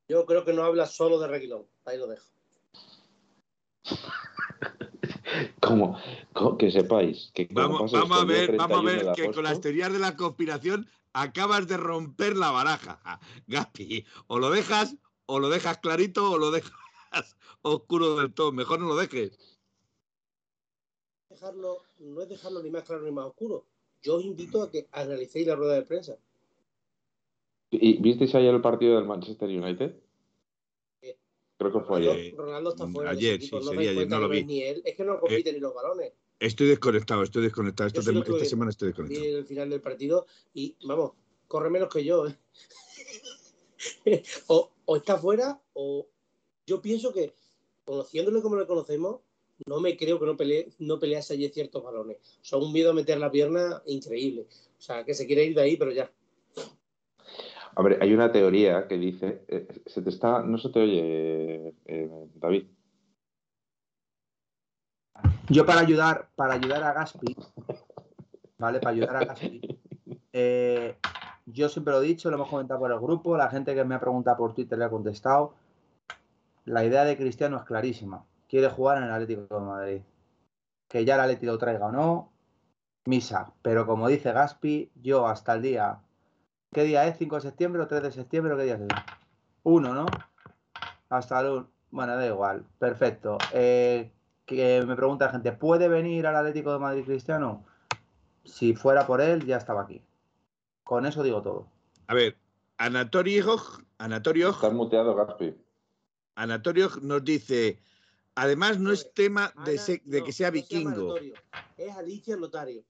[0.08, 1.66] Yo creo que no habla solo de Reguilón.
[1.84, 2.26] Ahí lo dejo.
[5.60, 5.98] Como,
[6.58, 9.98] que sepáis que vamos, vamos a ver, vamos a ver que con las teorías de
[9.98, 13.00] la conspiración acabas de romper la baraja,
[13.46, 14.04] Gaspi.
[14.26, 14.96] O lo dejas,
[15.26, 16.72] o lo dejas clarito, o lo dejas
[17.62, 18.52] oscuro del todo.
[18.52, 19.38] Mejor no lo dejes.
[21.30, 23.66] Dejarlo, no es dejarlo ni más claro ni más oscuro.
[24.02, 26.16] Yo os invito a que analicéis la rueda de prensa.
[27.70, 30.05] ¿Y visteis ayer el partido del Manchester United?
[31.58, 32.34] Creo que fue ayer.
[32.36, 33.10] Ronaldo está fuera.
[33.10, 34.44] Ayer, sí, no ayer, no lo vi.
[34.44, 34.82] Ni él.
[34.84, 36.12] Es que no compite eh, ni los balones.
[36.38, 37.88] Estoy desconectado, estoy desconectado.
[37.88, 38.02] esta
[38.44, 39.24] semana estoy desconectado.
[39.24, 41.12] Vi el final del partido y, vamos,
[41.48, 42.26] corre menos que yo.
[42.26, 42.36] ¿eh?
[44.48, 46.06] o, está fuera o
[46.66, 47.32] yo pienso que,
[47.84, 49.20] conociéndole como lo conocemos,
[49.64, 52.18] no me creo que no, pelee, no pelease allí ciertos balones.
[52.42, 54.46] O sea, un miedo a meter la pierna increíble.
[54.78, 56.12] O sea, que se quiere ir de ahí, pero ya.
[57.82, 62.28] Ver, hay una teoría que dice, eh, se te está, no se te oye, eh,
[62.34, 62.66] David.
[65.48, 67.36] Yo para ayudar, para ayudar a Gaspi,
[68.58, 68.80] ¿vale?
[68.80, 69.78] Para ayudar a Gaspi,
[70.32, 70.96] eh,
[71.46, 73.94] yo siempre lo he dicho, lo hemos comentado por el grupo, la gente que me
[73.94, 75.54] ha preguntado por Twitter le ha contestado.
[76.64, 78.24] La idea de Cristiano es clarísima.
[78.48, 80.02] Quiere jugar en el Atlético de Madrid.
[80.88, 82.32] Que ya el Atlético lo traiga o no,
[83.04, 83.52] misa.
[83.62, 86.00] Pero como dice Gaspi, yo hasta el día.
[86.72, 87.18] ¿Qué día es?
[87.18, 88.80] ¿5 de septiembre o 3 de septiembre o qué día es?
[89.62, 90.06] Uno, ¿no?
[91.08, 91.70] Hasta el 1.
[91.90, 92.64] Bueno, da igual.
[92.78, 93.38] Perfecto.
[93.52, 94.10] Eh,
[94.44, 97.64] que me pregunta la gente, ¿puede venir al Atlético de Madrid Cristiano?
[98.44, 100.02] Si fuera por él, ya estaba aquí.
[100.84, 101.68] Con eso digo todo.
[102.06, 102.36] A ver,
[102.78, 103.56] Anatorio,
[103.98, 104.50] Anatorio.
[104.50, 105.54] Estás muteado, Gaspi.
[106.36, 107.80] Anatorio nos dice,
[108.34, 111.16] además no es tema de, que sea vikingo.
[111.76, 112.84] es Alicia Notario.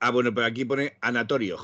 [0.00, 1.58] Ah, bueno, pero aquí pone Anatorio.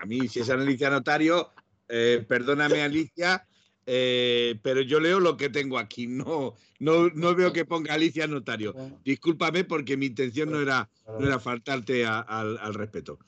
[0.00, 1.50] A mí, si es Alicia Notario,
[1.88, 3.46] eh, perdóname, Alicia,
[3.84, 8.26] eh, pero yo leo lo que tengo aquí, no, no, no veo que ponga Alicia
[8.26, 8.74] Notario.
[9.04, 13.18] Discúlpame porque mi intención no era, no era faltarte al respeto.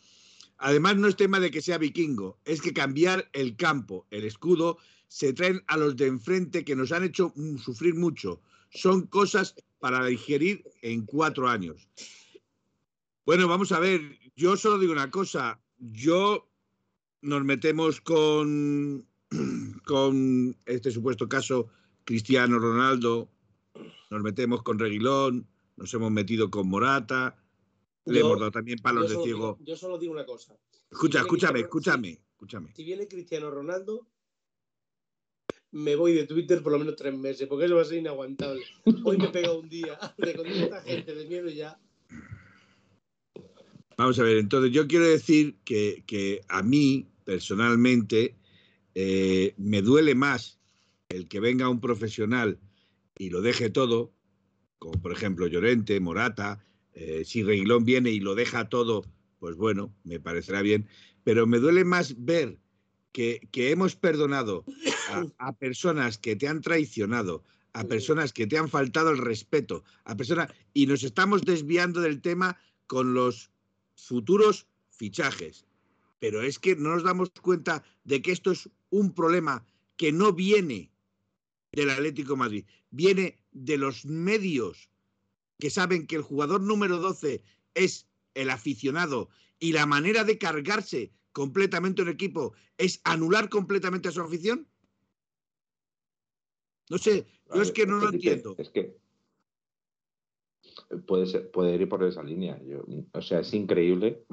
[0.57, 4.79] Además, no es tema de que sea vikingo, es que cambiar el campo, el escudo,
[5.09, 8.41] se traen a los de enfrente que nos han hecho sufrir mucho.
[8.71, 11.89] Son cosas para digerir en cuatro años.
[13.27, 14.01] Bueno, vamos a ver,
[14.37, 16.49] yo solo digo una cosa, yo
[17.23, 19.07] nos metemos con,
[19.87, 21.69] con este supuesto caso
[22.05, 23.31] Cristiano Ronaldo,
[24.11, 27.39] nos metemos con Reguilón, nos hemos metido con Morata,
[28.05, 29.59] le hemos dado también palos de ciego.
[29.61, 30.57] yo solo digo una cosa.
[30.91, 32.75] Escucha, escúchame, escúchame, escúchame.
[32.75, 34.07] Si viene Cristiano Ronaldo,
[35.71, 38.63] me voy de Twitter por lo menos tres meses, porque eso va a ser inaguantable.
[39.05, 41.81] Hoy me pega un día de con esta gente de miedo ya.
[43.97, 48.37] Vamos a ver, entonces yo quiero decir que, que a mí, personalmente,
[48.95, 50.59] eh, me duele más
[51.09, 52.59] el que venga un profesional
[53.17, 54.13] y lo deje todo,
[54.79, 59.05] como por ejemplo Llorente, Morata, eh, si Reguilón viene y lo deja todo,
[59.39, 60.89] pues bueno, me parecerá bien,
[61.25, 62.59] pero me duele más ver
[63.13, 64.65] que, que hemos perdonado
[65.11, 69.85] a, a personas que te han traicionado, a personas que te han faltado el respeto,
[70.05, 73.51] a personas y nos estamos desviando del tema con los
[73.97, 75.67] futuros fichajes.
[76.23, 80.33] Pero es que no nos damos cuenta de que esto es un problema que no
[80.33, 80.93] viene
[81.73, 84.89] del Atlético de Madrid, viene de los medios
[85.59, 87.43] que saben que el jugador número 12
[87.75, 94.13] es el aficionado y la manera de cargarse completamente un equipo es anular completamente a
[94.13, 94.69] su afición.
[96.89, 98.55] No sé, yo es que no lo entiendo.
[98.59, 98.97] Es que
[101.05, 102.63] puede, ser, puede ir por esa línea.
[102.63, 104.25] Yo, o sea, es increíble.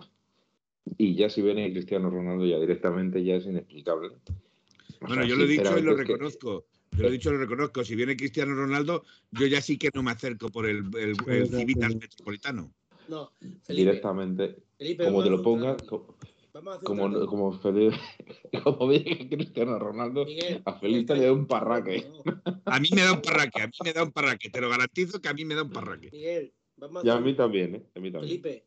[0.97, 4.07] Y ya si viene Cristiano Ronaldo ya directamente ya es inexplicable.
[4.09, 6.65] O Bueno, sea, yo lo he dicho y lo que- reconozco.
[6.91, 7.83] Yo lo he dicho y lo reconozco.
[7.83, 11.47] Si viene Cristiano Ronaldo, yo ya sí que no me acerco por el, el, el
[11.47, 12.73] Civitas Metropolitano.
[13.07, 13.73] No, Felipe.
[13.73, 16.05] directamente, Felipe, como te lo hacer un ponga, trato.
[16.05, 16.17] co-
[16.53, 17.95] Vamos a hacer un como, como Felipe,
[18.63, 22.05] como viene Cristiano Ronaldo, Miguel, a Felipe le da un parraque.
[22.09, 22.23] No,
[22.65, 24.49] A mí me da un parraque, a mí me da un parraque.
[24.49, 26.09] Te lo garantizo que a mí me da un parraque.
[26.11, 27.83] Miguel, vamos a Y a mí también, ¿eh?
[27.95, 28.41] A mí también.
[28.41, 28.65] Felipe,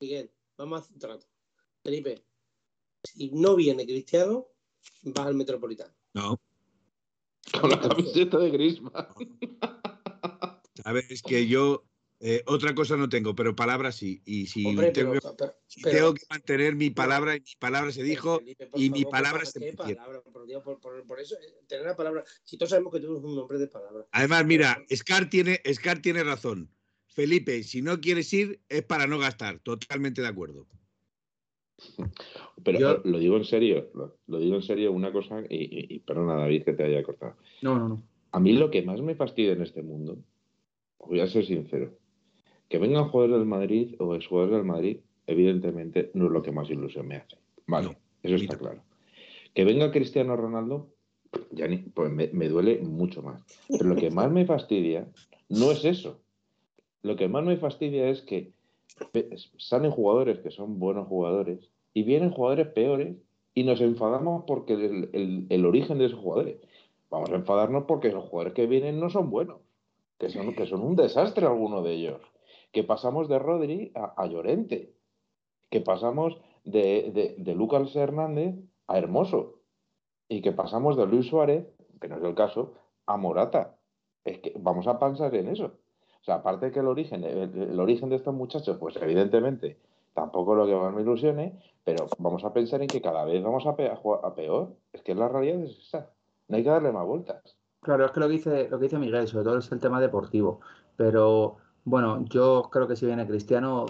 [0.00, 1.26] Miguel, vamos a hacer un trato.
[1.82, 2.24] Felipe,
[3.04, 4.46] si no viene Cristiano,
[5.02, 5.92] vas al Metropolitano.
[6.14, 6.40] No,
[7.60, 9.08] Con la camiseta de Griezmann.
[10.84, 11.84] sabes que yo
[12.20, 14.22] eh, otra cosa no tengo, pero palabras sí.
[14.24, 17.56] Y si, Hombre, tengo, pero, pero- si pero- tengo que mantener mi palabra, y mi
[17.58, 19.96] palabra se dijo, Felipe, y mi palabra ¿qué se ¿qué mantiene.
[19.96, 20.22] palabra?
[20.22, 22.22] Por, Dios, por, por- por eso, eh, tener la palabra.
[22.44, 24.06] Si todos sabemos que tú eres un hombre de palabra.
[24.12, 26.70] Además, mira, Scar tiene, Scar tiene razón.
[27.08, 29.58] Felipe, si no quieres ir, es para no gastar.
[29.58, 30.68] Totalmente de acuerdo.
[32.64, 35.86] Pero Yo- lo digo en serio, lo, lo digo en serio una cosa, y, y,
[35.96, 37.34] y perdona David que te haya cortado.
[37.62, 38.02] No, no, no.
[38.30, 40.18] A mí lo que más me fastidia en este mundo,
[40.98, 41.92] voy a ser sincero,
[42.68, 46.70] que vengan jugadores del Madrid o exjugadores del Madrid, evidentemente no es lo que más
[46.70, 47.36] ilusión me hace.
[47.66, 48.36] Vale, No, eso mira.
[48.44, 48.82] está claro.
[49.54, 50.88] Que venga Cristiano Ronaldo,
[51.50, 53.42] ya ni- pues me, me duele mucho más.
[53.68, 55.06] Pero lo que más me fastidia
[55.50, 56.20] no es eso.
[57.02, 58.52] Lo que más me fastidia es que
[59.58, 63.16] salen jugadores que son buenos jugadores y vienen jugadores peores
[63.54, 66.56] y nos enfadamos porque el, origen de esos jugadores.
[67.10, 69.58] Vamos a enfadarnos porque los jugadores que vienen no son buenos,
[70.18, 72.20] que son, que son un desastre algunos de ellos.
[72.72, 74.94] Que pasamos de Rodri a, a Llorente,
[75.70, 78.54] que pasamos de, de, de Lucas Hernández
[78.86, 79.56] a Hermoso
[80.28, 81.66] y que pasamos de Luis Suárez,
[82.00, 82.72] que no es el caso,
[83.06, 83.76] a Morata.
[84.24, 85.72] Es que vamos a pensar en eso.
[86.22, 89.80] O sea, aparte que el origen, el, el origen de estos muchachos, pues evidentemente
[90.14, 93.42] tampoco es lo que más me ilusione, pero vamos a pensar en que cada vez
[93.42, 94.76] vamos a, pe- a jugar a peor.
[94.92, 96.10] Es que la realidad es esa.
[96.48, 97.58] No hay que darle más vueltas.
[97.80, 100.00] Claro, es que lo que dice, lo que dice Miguel, sobre todo es el tema
[100.00, 100.60] deportivo.
[100.96, 103.86] Pero bueno, yo creo que si viene Cristiano,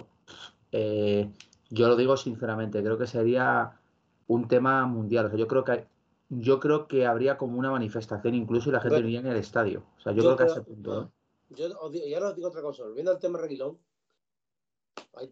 [0.71, 1.31] eh,
[1.69, 3.79] yo lo digo sinceramente, creo que sería
[4.27, 5.27] un tema mundial.
[5.27, 5.87] O sea, yo creo que
[6.29, 9.37] yo creo que habría como una manifestación incluso y la gente Bueno, iría en el
[9.37, 9.83] estadio.
[9.97, 11.03] O sea, yo, yo creo que a ese punto.
[11.03, 11.07] ¿eh?
[11.55, 13.79] Yo os digo, y ahora os digo otra cosa, volviendo al tema Reguilón,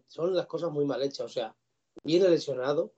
[0.06, 1.26] son las cosas muy mal hechas.
[1.26, 1.54] O sea,
[2.02, 2.92] viene lesionado,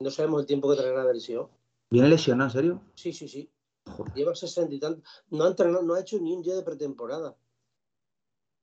[0.00, 1.48] no sabemos el tiempo que traerá de lesión.
[1.90, 2.82] ¿Viene lesionado, en serio?
[2.94, 3.50] Sí, sí, sí.
[3.86, 4.14] Joder.
[4.14, 5.04] Lleva 60 y tantos.
[5.30, 7.36] No ha entrenado, no ha hecho ni un día de pretemporada.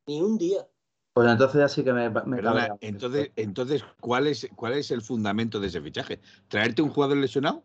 [0.08, 0.68] Ni un día.
[1.14, 5.02] Pues entonces ya sí que me, me Perdona, entonces, entonces ¿cuál, es, ¿cuál es el
[5.02, 6.22] fundamento de ese fichaje?
[6.48, 7.64] ¿Traerte un jugador lesionado?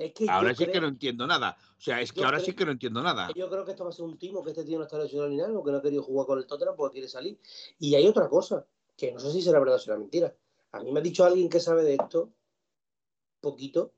[0.00, 1.56] Es que Ahora sí creo, que no entiendo nada.
[1.76, 3.28] O sea, es que yo ahora creo- sí que no entiendo nada.
[3.34, 5.28] yo creo que esto va a ser un timo, que este tío no está lesionado
[5.30, 7.38] ni nada, o que no ha querido jugar con el Tottenham porque quiere salir.
[7.78, 10.34] Y hay otra cosa, que no sé si será verdad o será mentira.
[10.72, 12.32] A mí me ha dicho alguien que sabe de esto,
[13.40, 13.92] poquito,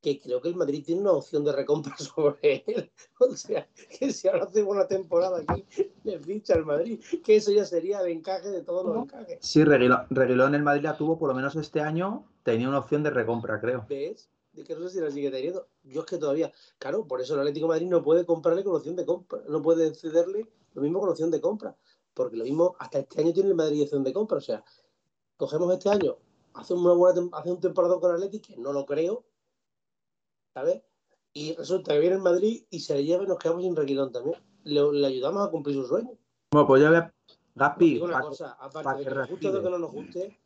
[0.00, 2.92] que creo que el Madrid tiene una opción de recompra sobre él.
[3.18, 3.68] O sea,
[3.98, 5.64] que si ahora hace una temporada aquí,
[6.04, 9.38] le ficha al Madrid, que eso ya sería el encaje de todos los encajes.
[9.40, 13.10] Sí, Reguilón, en Madrid la tuvo, por lo menos este año tenía una opción de
[13.10, 13.84] recompra, creo.
[13.88, 14.30] ¿Ves?
[14.58, 15.68] De que no sé si la sigue teniendo.
[15.84, 18.74] Yo es que todavía, claro, por eso el Atlético de Madrid no puede comprarle con
[18.74, 21.76] opción de compra, no puede cederle lo mismo con opción de compra,
[22.12, 24.64] porque lo mismo hasta este año tiene el Madrid opción de compra, o sea,
[25.36, 26.16] cogemos este año,
[26.54, 29.24] hace una buena hace un temporada con el Atlético, que no lo creo,
[30.54, 30.82] ¿sabes?
[31.32, 34.10] Y resulta que viene el Madrid y se le lleva y nos quedamos sin Reguilón
[34.10, 34.36] también.
[34.64, 36.18] Le, le ayudamos a cumplir su sueño.
[36.50, 37.12] Bueno, pues ya ve,
[37.54, 40.40] Gaspi, una cosa, aparte pa de que nos guste o que no nos guste,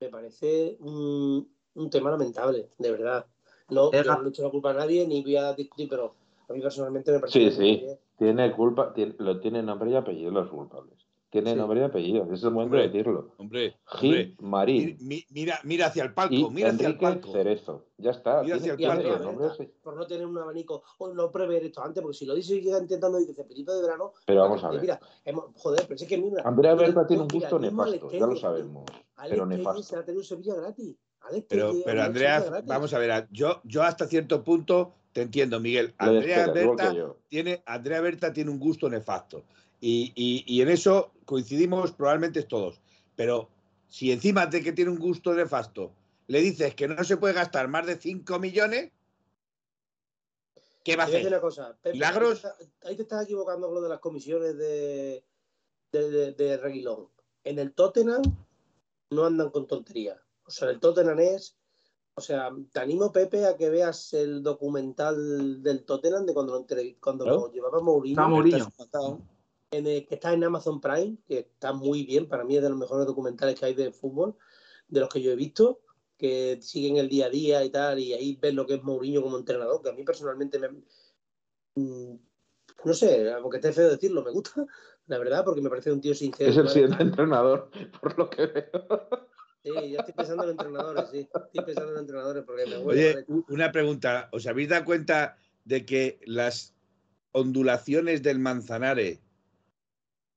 [0.00, 3.26] me parece un, un tema lamentable, de verdad.
[3.70, 6.14] No, yo no le echo la culpa a nadie ni voy a discutir, pero
[6.48, 7.86] a mí personalmente me parece Sí, que sí.
[8.18, 10.94] Tiene culpa, tiene- lo tiene nombre y apellido los culpables.
[11.30, 11.56] Tiene Sí.
[11.58, 12.22] nombre y apellido.
[12.32, 13.34] Es el momento Hombre, de decirlo.
[13.36, 16.96] Hombre, Gil hombre, Marín mi- mi- mira, mira hacia el y palco, mira hacia el
[16.96, 17.30] palco.
[17.30, 17.84] Cerezo.
[17.98, 18.42] Ya está.
[18.42, 19.54] Mira hacia el palco.
[19.54, 19.68] Sí.
[19.82, 22.62] por no tener un abanico o no prever esto antes, porque si lo dice y
[22.62, 24.12] llega intentando dice principio de verano.
[24.24, 24.80] Pero vamos a ver.
[24.80, 26.42] Mira, hemos- joder, pero es que mira.
[26.46, 28.84] Andrea Berta tiene un gusto nefasto, ya lo sabemos.
[29.16, 29.82] Alex Pero nefasto.
[29.82, 30.96] se ha tenido Sevilla gratis.
[31.48, 35.94] Pero, pero Andrea, vamos a ver, yo, yo hasta cierto punto te entiendo, Miguel.
[36.18, 36.84] Andrea Berta
[37.28, 39.44] tiene, Andrea Berta tiene un gusto nefasto.
[39.80, 42.80] Y, y- y en eso coincidimos probablemente todos.
[43.16, 43.48] Pero
[43.88, 45.92] si encima de que tiene un gusto nefasto
[46.26, 48.90] le dices que no se puede gastar más de 5 millones,
[50.84, 51.26] ¿qué va a hacer?
[51.26, 52.44] una cosa, Pepe, ¿Milagros?
[52.44, 55.24] Ahí te, está- ahí te estás equivocando con lo de las comisiones de,
[55.92, 57.08] de, de- de Reguilón.
[57.44, 58.22] En el Tottenham
[59.10, 60.18] no andan con tonterías.
[60.48, 61.56] O sea, el Tottenham es.
[62.14, 66.66] O sea, te animo, Pepe, a que veas el documental del Tottenham de cuando lo,
[67.00, 67.40] cuando Claro.
[67.42, 69.22] lo llevaba Mourinho, Está Mourinho.
[69.70, 72.26] en el- que está en Amazon Prime, que está muy bien.
[72.28, 74.34] Para mí es de los mejores documentales que hay de fútbol,
[74.88, 75.80] de los que yo he visto,
[76.16, 79.22] que siguen el día a día y tal, y ahí ves lo que es Mourinho
[79.22, 80.70] como entrenador, que a mí personalmente me,
[81.76, 82.18] mm,
[82.84, 84.50] no sé, aunque esté feo decirlo, me gusta,
[85.06, 86.50] la verdad, porque me parece un tío sincero.
[86.50, 87.70] Es el siguiente entrenador,
[88.00, 89.27] por lo que veo.
[89.68, 91.28] Sí, yo estoy pensando en entrenadores, sí.
[91.34, 93.00] Estoy pensando en entrenadores porque me huele.
[93.00, 93.24] Oye, ¿vale?
[93.28, 94.28] u- una pregunta.
[94.32, 96.74] ¿Os habéis dado cuenta de que las
[97.32, 99.20] ondulaciones del Manzanares,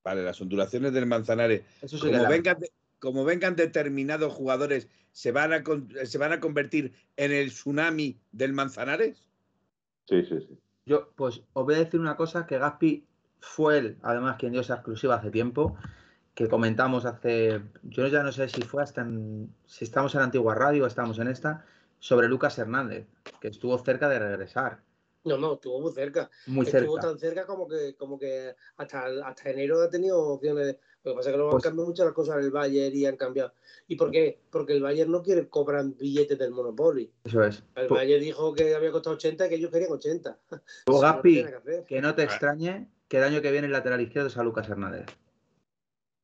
[0.03, 4.87] vale, las ondulaciones del Manzanares, Eso sí que como vengan, de- como vengan determinados jugadores,
[5.11, 9.25] se van, a, con- se van a convertir en el tsunami del Manzanares?
[10.07, 10.59] Sí, sí, sí.
[10.85, 13.05] Yo, pues os voy a decir una cosa que Gaspi
[13.39, 15.77] fue él, además, quien dio esa exclusiva hace tiempo,
[16.35, 20.55] que comentamos hace, yo ya no sé si fue hasta en, si estamos en Antigua
[20.55, 21.65] Radio o estamos en esta,
[21.99, 23.05] sobre Lucas Hernández,
[23.39, 24.79] que estuvo cerca de regresar,
[25.23, 26.29] No, no, estuvo muy cerca.
[26.47, 27.07] muy estuvo cerca.
[27.07, 30.77] tan cerca como que, como que hasta, hasta enero ha tenido opciones.
[31.03, 32.95] Lo que pasa es que luego Pues- han cambiado muchas las cosas en el Bayern
[32.95, 33.53] y han cambiado.
[33.87, 34.39] ¿Y por qué?
[34.49, 37.11] Porque el Bayern no quiere cobrar billetes del Monopoly.
[37.23, 37.63] Eso es.
[37.75, 40.37] El Pues, Bayern dijo que había costado 80 y que ellos querían 80.
[40.49, 43.73] pues, Si no, Gaspi, no que no te extrañe que el año que viene el
[43.73, 45.05] lateral izquierdo sea Lucas Hernández.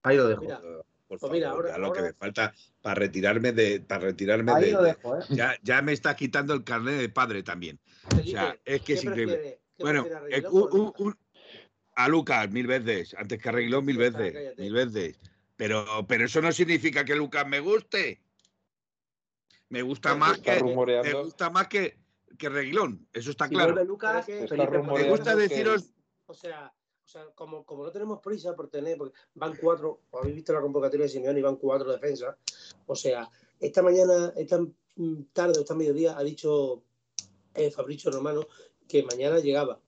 [0.07, 0.41] Ahí lo dejo.
[0.41, 3.79] Mira, Por Pues favor, mira, ahora- ya lo que ahora- me falta para retirarme de,
[3.79, 5.23] para retirarme Ahí de, lo dejo, ¿eh?
[5.29, 7.79] ya, ya me está quitando el carnet de padre también.
[8.07, 9.59] O Felipe, sea, es que es ¿qué increíble.
[9.79, 11.17] Bueno, eh, un- o un- un-
[11.95, 14.61] a Lucas mil veces, antes que arregló mil está, veces, cállate.
[14.61, 15.19] mil veces.
[15.55, 18.21] Pero, pero eso no significa que Lucas me guste.
[19.69, 21.97] Me gusta más que me gusta más que,
[22.37, 23.81] que Reguilón, eso está Si claro.
[23.85, 24.45] Lucas, que-
[24.93, 25.93] Me gusta que- deciros,
[26.25, 26.73] O sea,
[27.07, 30.51] o sea como, como no tenemos prisa por tener, porque van cuatro, o habéis visto
[30.51, 32.35] la convocatoria de Simeone y van cuatro defensas.
[32.85, 33.31] O sea,
[33.61, 34.59] esta mañana, esta
[35.31, 36.83] tarde o esta mediodía ha dicho
[37.53, 38.45] eh, Fabricio Romano
[38.89, 39.79] que mañana llegaba.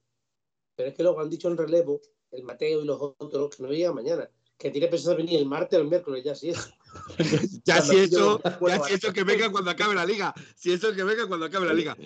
[0.78, 2.00] Pero es que luego han dicho en relevo,
[2.32, 4.30] el Mateo y los otros, que no llegan mañana.
[4.58, 6.74] Que tiene pensado venir el martes o el miércoles, ya sí es.
[7.66, 11.04] ya si eso, ya si eso que venga cuando acabe la liga, si eso que
[11.04, 11.98] venga cuando acabe la liga.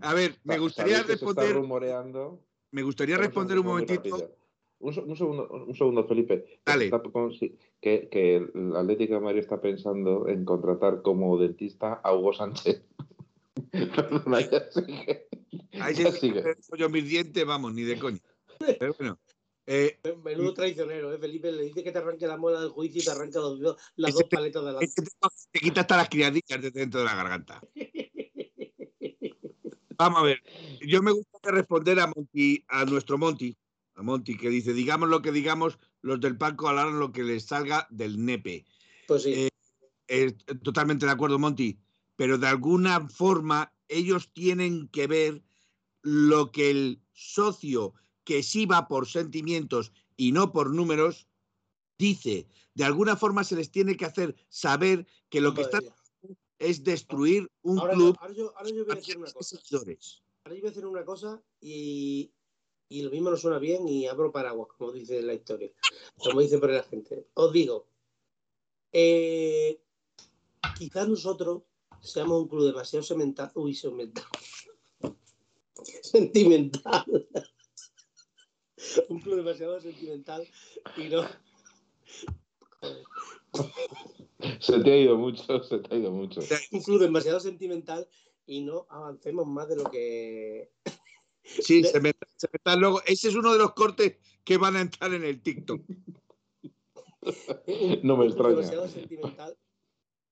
[0.00, 2.40] A ver, me gustaría responder, rumoreando.
[2.70, 4.41] me gustaría responder un momentito.
[4.82, 6.44] Un, se- un segundo, un segundo, Felipe.
[6.44, 6.84] Que Dale.
[6.86, 7.00] está
[7.80, 12.84] que, que el Atlético de Madrid está pensando en contratar como dentista a Hugo Sánchez.
[13.70, 15.28] Perdona, ya sigue.
[15.80, 16.42] Ahí Ya sigue.
[16.76, 18.18] yo mis dientes, vamos, ni de coña.
[18.78, 19.18] Pero bueno,
[19.66, 21.18] eh, Menudo traicionero, ¿eh?
[21.18, 24.14] Felipe le dice que te arranque la muela del juicio y te arranca los las
[24.14, 24.78] dos paletas de la.
[25.52, 27.60] te, quita hasta las criadillas de dentro de la garganta.
[29.96, 30.42] Vamos a ver,
[30.84, 33.56] yo me gustaría responder a Monty, a nuestro Monty,
[33.94, 37.44] a Monty, que dice, digamos lo que digamos, los del palco hablarán lo que les
[37.44, 38.64] salga del nepe.
[39.06, 39.32] Pues sí.
[39.32, 39.48] Eh,
[40.08, 40.32] Eh,
[40.62, 41.78] totalmente de acuerdo, Monty,
[42.16, 45.42] pero de alguna forma ellos tienen que ver
[46.02, 51.28] lo que el socio que sí va por sentimientos y no por números
[51.98, 52.46] dice.
[52.74, 55.82] De alguna forma se les tiene que hacer saber que lo que están
[56.58, 59.56] es destruir un ahora, club ahora yo, ahora yo voy a decir una cosa.
[59.70, 62.32] Ahora yo voy a decir una cosa y,
[62.92, 65.70] y lo mismo no suena bien y abro paraguas, como dice la historia,
[66.16, 67.26] como dice por la gente.
[67.34, 67.86] Os digo,
[68.92, 69.80] eh,
[70.76, 71.62] quizás nosotros
[72.00, 74.24] seamos un club demasiado semental, uy, semental,
[76.02, 77.04] sentimental,
[79.08, 80.46] un club demasiado sentimental
[80.96, 81.26] y no,
[84.60, 86.40] Se te ha ido mucho, se te ha ido mucho.
[86.72, 88.06] un club demasiado sentimental
[88.46, 90.72] y no avancemos más de lo que
[91.42, 93.02] Sí, se me, se me está luego.
[93.06, 95.82] Ese es uno de los cortes que van a entrar en el TikTok.
[98.02, 98.56] No me extraña.
[98.56, 99.56] demasiado sentimental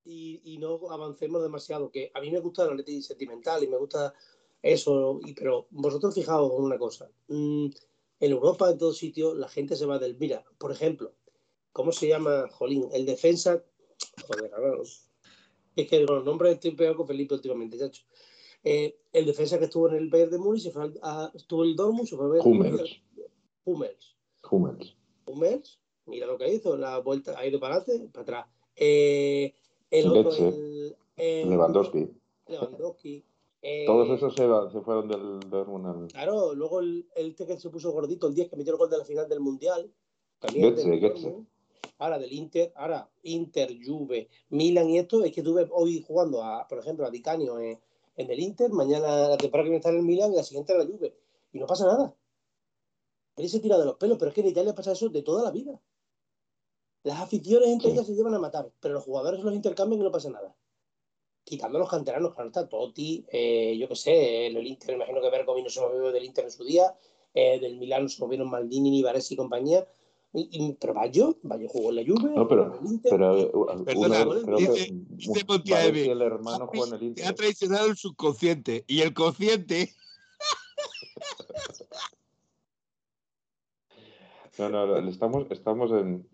[0.05, 1.89] y, y no avancemos demasiado.
[1.93, 4.13] Que a mí me gusta el Atleti sentimental y me gusta
[4.61, 7.09] eso, y, pero vosotros fijaos en una cosa.
[7.29, 7.67] Mm,
[8.19, 10.17] en Europa, en todos sitios, la gente se va del.
[10.19, 11.15] Mira, por ejemplo,
[11.73, 12.49] ¿Cómo se llama?
[12.51, 13.63] Jolín, el defensa.
[14.27, 14.83] Joder, no.
[15.77, 18.03] Es que con los nombres estoy pegado con Felipe últimamente, chacho.
[18.63, 21.65] Eh, el defensa que estuvo en el Bayern de Múnich se fue al- a- estuvo
[21.65, 22.77] el Dortmund, se fue al Bayern de Hummels.
[22.77, 23.03] Múnich.
[23.65, 24.17] Hummels.
[24.51, 24.97] Hummels.
[25.27, 28.47] Hummels, mira lo que hizo, la vuelta ha ido para adelante, para atrás.
[28.77, 29.55] Eh,
[29.91, 32.09] el otro, el, el- Lewandowski.
[32.49, 33.25] Lewandowski.
[33.63, 36.11] Eh, Todos esos se, fueron del Dortmund.
[36.13, 38.89] Claro, luego el, el este que se puso gordito, el 10 que metió el gol
[38.91, 39.93] de la final del Mundial.
[40.39, 41.01] También del.
[41.01, 41.47] Dortmund.
[41.99, 46.67] Ahora del Inter, ahora Inter, Juve, Milan y esto, es que tuve hoy jugando, a,
[46.67, 47.79] por ejemplo, a Di Canio en,
[48.21, 50.73] en el Inter, mañana la temporada que viene está en el Milan y la siguiente
[50.73, 51.15] en la Juve.
[51.53, 52.15] Y no pasa nada.
[53.37, 55.43] Él se tira de los pelos, pero es que en Italia pasa eso de toda
[55.43, 55.81] la vida.
[57.03, 60.13] Las aficiones entre ellas se llevan a matar, pero los jugadores los intercambian y no
[60.13, 60.55] pasa nada.
[61.45, 65.31] Quitando los canteranos, claro está Totti, eh, yo qué sé, el, el Inter, imagino que
[65.31, 66.95] Bergomi no se movió del Inter en su día,
[67.33, 69.87] eh, del Milán no se movieron Maldini, ni Baresi y compañía.
[70.33, 73.11] Y, y- pero Baggio, Baggio jugó en la Juve, No, pero- jugó en el Inter.
[73.11, 77.27] Pero eh, Perdona, uno, creo dice- que dice Montiaeve, el hermano jugó en el Te
[77.27, 78.85] ha traicionado el subconsciente.
[78.87, 79.93] Y el consciente.
[84.59, 86.27] No, no, no, estamos, estamos en...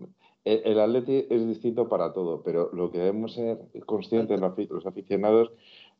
[0.44, 4.68] El, el Atleti es distinto para todo, pero lo que debemos ser conscientes los afi-
[4.68, 5.52] los aficionados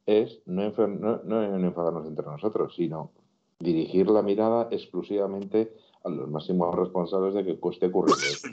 [0.07, 3.13] es no, enfer- no, no enfadarnos entre nosotros, sino
[3.61, 5.73] dirigir la mirada exclusivamente
[6.07, 8.49] a los máximos responsables de que esté ocurriendo eso.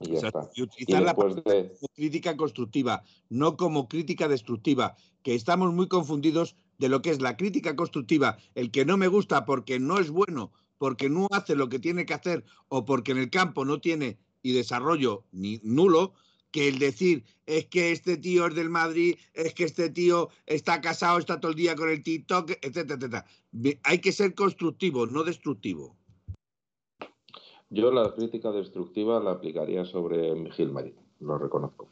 [0.00, 0.48] Y ya está.
[0.54, 1.42] Y Y utilizar la después de...
[1.42, 7.20] como crítica constructiva, no como crítica destructiva, que estamos muy confundidos de lo que es
[7.20, 11.56] la crítica constructiva, el que no me gusta porque no es bueno, porque no hace
[11.56, 15.60] lo que tiene que hacer o porque en el campo no tiene y desarrollo ni
[15.64, 16.14] nulo,
[16.52, 20.80] que el decir es que este tío es del Madrid, es que este tío está
[20.80, 23.26] casado, está todo el día con el TikTok, etcétera, etcétera.
[23.82, 25.96] Hay que ser constructivo, no destructivo.
[27.70, 31.88] Yo la crítica destructiva la aplicaría sobre Gil Marín, lo reconozco.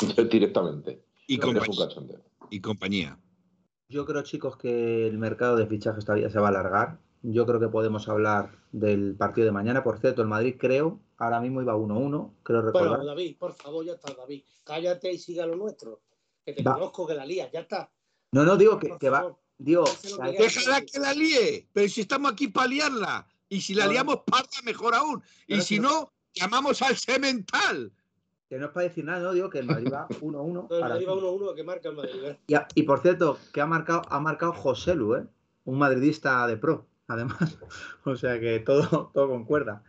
[0.30, 1.02] Directamente.
[1.26, 2.20] Y, cachondeo.
[2.50, 3.18] y compañía.
[3.88, 6.98] Yo creo, chicos, que el mercado de fichajes todavía se va a alargar.
[7.22, 9.82] Yo creo que podemos hablar del partido de mañana.
[9.82, 12.88] Por cierto, el Madrid creo, ahora mismo iba 1-1, creo recordar.
[12.88, 14.42] Bueno, David, por favor, ya está, David.
[14.64, 16.00] Cállate y siga lo nuestro.
[16.44, 16.74] Que te Va.
[16.74, 17.90] conozco, que la lías, ya está.
[18.32, 22.02] no, no, digo que, Por que va, digo, que- Déjala que la líe, pero si
[22.02, 23.26] estamos aquí para liarla.
[23.50, 25.22] Y si la liamos parda, mejor aún.
[25.46, 27.92] Y si si no, llamamos al semental.
[28.48, 30.52] que no es para decir nada, no, digo que el Madrid va 1-1.
[30.52, 31.38] No, el ahora Madrid va mismo.
[31.38, 32.24] 1-1 que marca el Madrid.
[32.24, 32.38] ¿eh?
[32.46, 35.26] Y, a- y por cierto, que ha marcado, ha marcado José Lu, ¿eh?
[35.64, 37.58] un madridista de pro, además.
[38.04, 39.82] o sea que todo, todo concuerda.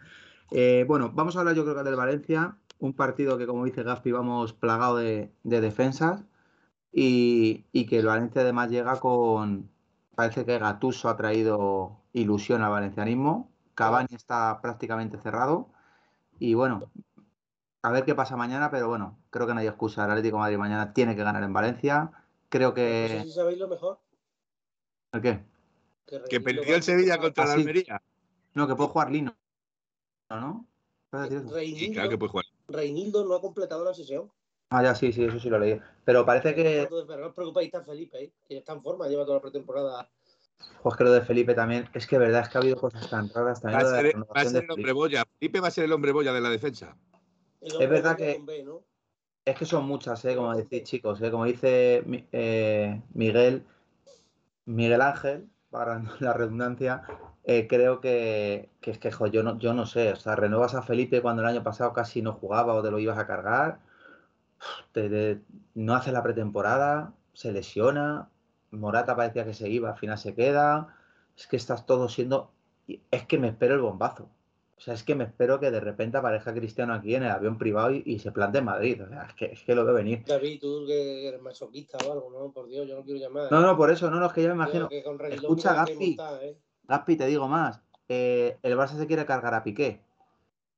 [0.51, 3.83] Eh, bueno, vamos a hablar yo creo que del Valencia, un partido que como dice
[3.83, 6.23] Gaspi vamos plagado de, de defensas
[6.91, 9.69] y, y que el Valencia además llega con,
[10.15, 13.50] parece que Gatuso ha traído ilusión al valencianismo,
[13.81, 15.69] Cavani está prácticamente cerrado
[16.39, 16.91] y bueno,
[17.81, 20.05] a ver qué pasa mañana, pero bueno, creo que no hay excusa.
[20.05, 22.11] El Atlético de Madrid mañana tiene que ganar en Valencia.
[22.49, 23.21] Creo No sé que.
[23.23, 23.99] si sabéis lo mejor.
[25.13, 25.43] ¿El qué?
[26.29, 27.61] Que perdió el Sevilla contra la Ah, sí.
[27.61, 28.01] Almería.
[28.53, 29.35] No, que puede jugar Lino.
[30.29, 30.67] ¿No?
[31.11, 32.45] Reinildo, claro que puede jugar.
[32.67, 34.31] Reinildo no ha completado la sesión.
[34.69, 35.79] Ah, ya sí, sí, eso sí lo leí.
[36.05, 36.87] Pero parece que.
[36.87, 38.31] Pero no os preocupéis, está Felipe, ¿eh?
[38.47, 40.09] que está en forma, lleva toda la pretemporada.
[40.83, 41.87] Pues que lo de Felipe también.
[41.93, 43.81] Es que verdad es que ha habido cosas tan raras Va también.
[43.81, 44.91] a ser, va a renovación ser de el hombre Felipe.
[44.93, 45.23] boya.
[45.39, 46.95] Felipe va a ser el hombre boya de la defensa.
[47.61, 48.41] Hombre verdad que-.
[49.45, 50.35] Es que son muchas, ¿eh?
[50.35, 51.21] Como decís, chicos.
[51.21, 51.29] ¿eh?
[51.31, 53.63] Como dice eh, Miguel,
[54.65, 57.03] Miguel Ángel, para la redundancia,
[57.43, 60.11] eh, creo que, que es que, jo, yo no, yo no sé.
[60.13, 62.99] O sea, renuevas a Felipe cuando el año pasado casi no jugaba o te lo
[62.99, 63.79] ibas a cargar.
[64.91, 65.41] te- te-
[65.75, 68.29] no hace la pretemporada, se lesiona.
[68.71, 70.95] Morata parecía que se iba, al final se queda.
[71.37, 72.51] Es que estás todo siendo.
[73.11, 74.29] Es que me espero el bombazo.
[74.77, 77.57] O sea, es que me espero que de repente aparezca Cristiano aquí en el avión
[77.59, 79.03] privado y, y se plante en Madrid.
[79.03, 80.23] O sea, es que, es que lo veo venir.
[80.25, 82.51] David, tú que eres masoquista o algo, ¿no?
[82.51, 83.51] Por Dios, yo no quiero llamar.
[83.51, 84.89] No, no, por eso, no, no, es que yo me imagino.
[85.29, 86.17] Escucha, Gaspi.
[86.41, 86.57] ¿eh?
[86.87, 87.79] Gaspi, te digo más.
[88.09, 90.01] eh, el Barça se quiere cargar a Piqué.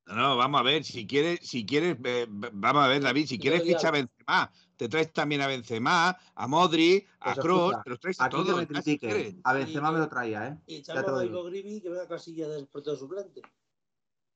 [0.06, 3.40] No, no, vamos a ver, si quieres, si quieres, eh, vamos a ver, David, si
[3.40, 7.90] quieres ficha a Benzema, te traes también a Benzema, a Modri, a Pues Kroos, te
[7.90, 8.56] los traes a todos.
[8.56, 9.38] me si critique.
[9.46, 10.58] A Benzema Y- me lo traía, ¿eh?
[10.68, 13.42] Y echamos a Grivi que venga a casilla del portero suplente.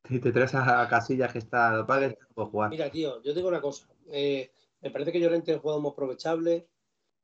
[0.10, 1.76] Y te traes a Casillas que está.
[1.76, 2.70] Lo que pasa es que no puede jugar.
[2.70, 3.90] Mira, tío, yo digo una cosa.
[4.10, 4.50] Eh,
[4.82, 6.70] me parece que Llorente es un jugador muy aprovechable.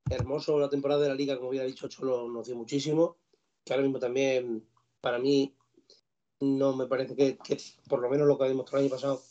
[0.10, 3.16] Hermoso la temporada de la liga, como hubiera dicho Cholo, nos dio muchísimo.
[3.64, 4.68] Que ahora mismo también,
[5.00, 5.56] para mí,
[6.44, 9.22] no me parece que, que por lo menos lo que ha demostrado el año pasado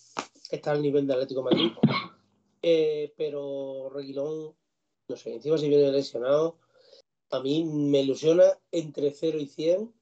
[0.51, 1.73] está al nivel de Atlético de Madrid.
[2.63, 4.55] Eh, pero Reguilón,
[5.09, 6.59] no sé, encima si viene lesionado,
[7.31, 9.93] a mí me ilusiona entre 0 y 100,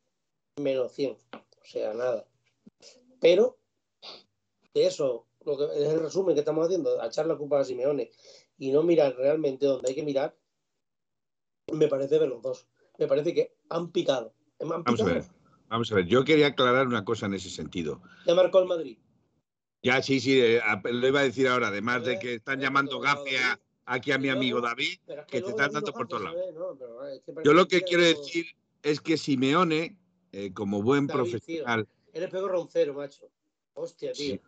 [0.57, 1.13] menos 100.
[1.13, 2.27] O sea, nada.
[3.21, 3.57] Pero
[4.75, 7.65] de eso lo que es el resumen que estamos haciendo, a echar la culpa a
[7.65, 8.11] Simeone
[8.59, 10.37] y no mirar realmente donde hay que mirar,
[11.73, 12.67] me parece de los dos.
[12.99, 14.35] Me parece que han picado.
[14.61, 15.40] Han Vamos a ver, picado.
[15.71, 16.07] Vamos a ver.
[16.07, 18.03] Yo quería aclarar una cosa en ese sentido.
[18.27, 18.99] Ya marcó el Madrid.
[19.83, 20.61] Ya, sí, sí, eh,
[20.93, 24.13] lo iba a decir ahora, además de Joder, que están joder, llamando gafe a- aquí
[24.13, 26.39] a mi amigo David, que te están dando por todos lados.
[26.39, 26.55] ¿sabes?
[26.55, 28.45] No, pero es que Yo lo que quiero decir
[28.83, 29.97] es que Simeone,
[30.33, 31.31] eh, como buen David, tío.
[31.65, 33.31] profesional, Eres pego roncero, macho.
[33.73, 34.35] Hostia, tío.
[34.35, 34.41] Sí.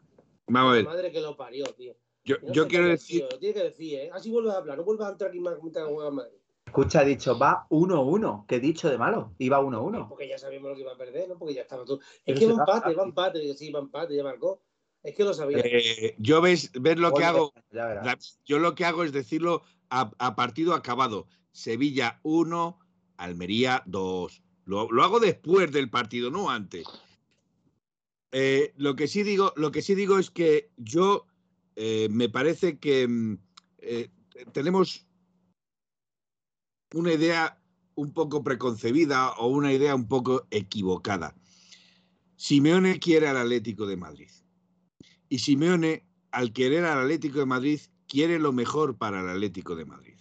[0.49, 1.97] vamos a ver, Madre que lo parió, tío.
[2.25, 4.11] yo, no yo quiero decir, tío, Lo tiene que decir, ¿eh?
[4.13, 4.77] Así vuelves a hablar.
[4.77, 6.39] No vuelvas a entrar aquí más que juega Madrid.
[6.73, 8.47] Escucha, he dicho, va 1-1.
[8.47, 9.35] ¿Qué he dicho de malo?
[9.37, 10.09] Iba 1-1.
[10.09, 11.39] Porque ya sabíamos lo que iba a perder, ¿no?
[11.39, 12.01] Porque ya estaba todo.
[12.01, 13.41] Es Pero que va empate, va empate.
[13.43, 14.63] que Sí, va empate, ya marcó.
[15.03, 15.59] Es que lo sabía.
[15.59, 18.05] eh, yo ves, ves lo que Oye, hago, ya verás.
[18.07, 19.61] David, yo lo que hago es decirlo
[19.91, 21.27] a, a partido acabado.
[21.51, 22.79] Sevilla 1,
[23.19, 24.43] Almería 2.
[24.65, 26.87] Lo, lo hago después del partido, no antes.
[28.31, 31.27] Eh, lo que sí digo, lo que sí digo es que yo
[31.77, 33.39] eh, me parece que mm,
[33.81, 34.09] eh,
[34.53, 35.07] tenemos
[36.95, 37.59] una idea
[37.95, 41.35] un poco preconcebida o una idea un poco equivocada.
[42.37, 44.31] Simeone quiere al Atlético de Madrid.
[45.29, 49.85] Y Simeone, al querer al Atlético de Madrid, quiere lo mejor para el Atlético de
[49.85, 50.15] Madrid.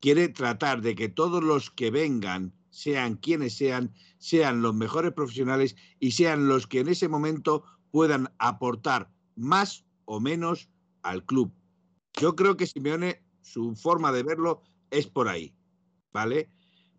[0.00, 5.76] Quiere tratar de que todos los que vengan, sean quienes sean, sean los mejores profesionales
[5.98, 10.70] y sean los que en ese momento puedan aportar más o menos
[11.02, 11.52] al club.
[12.18, 15.54] Yo creo que Simeone, su forma de verlo es por ahí,
[16.12, 16.48] ¿vale?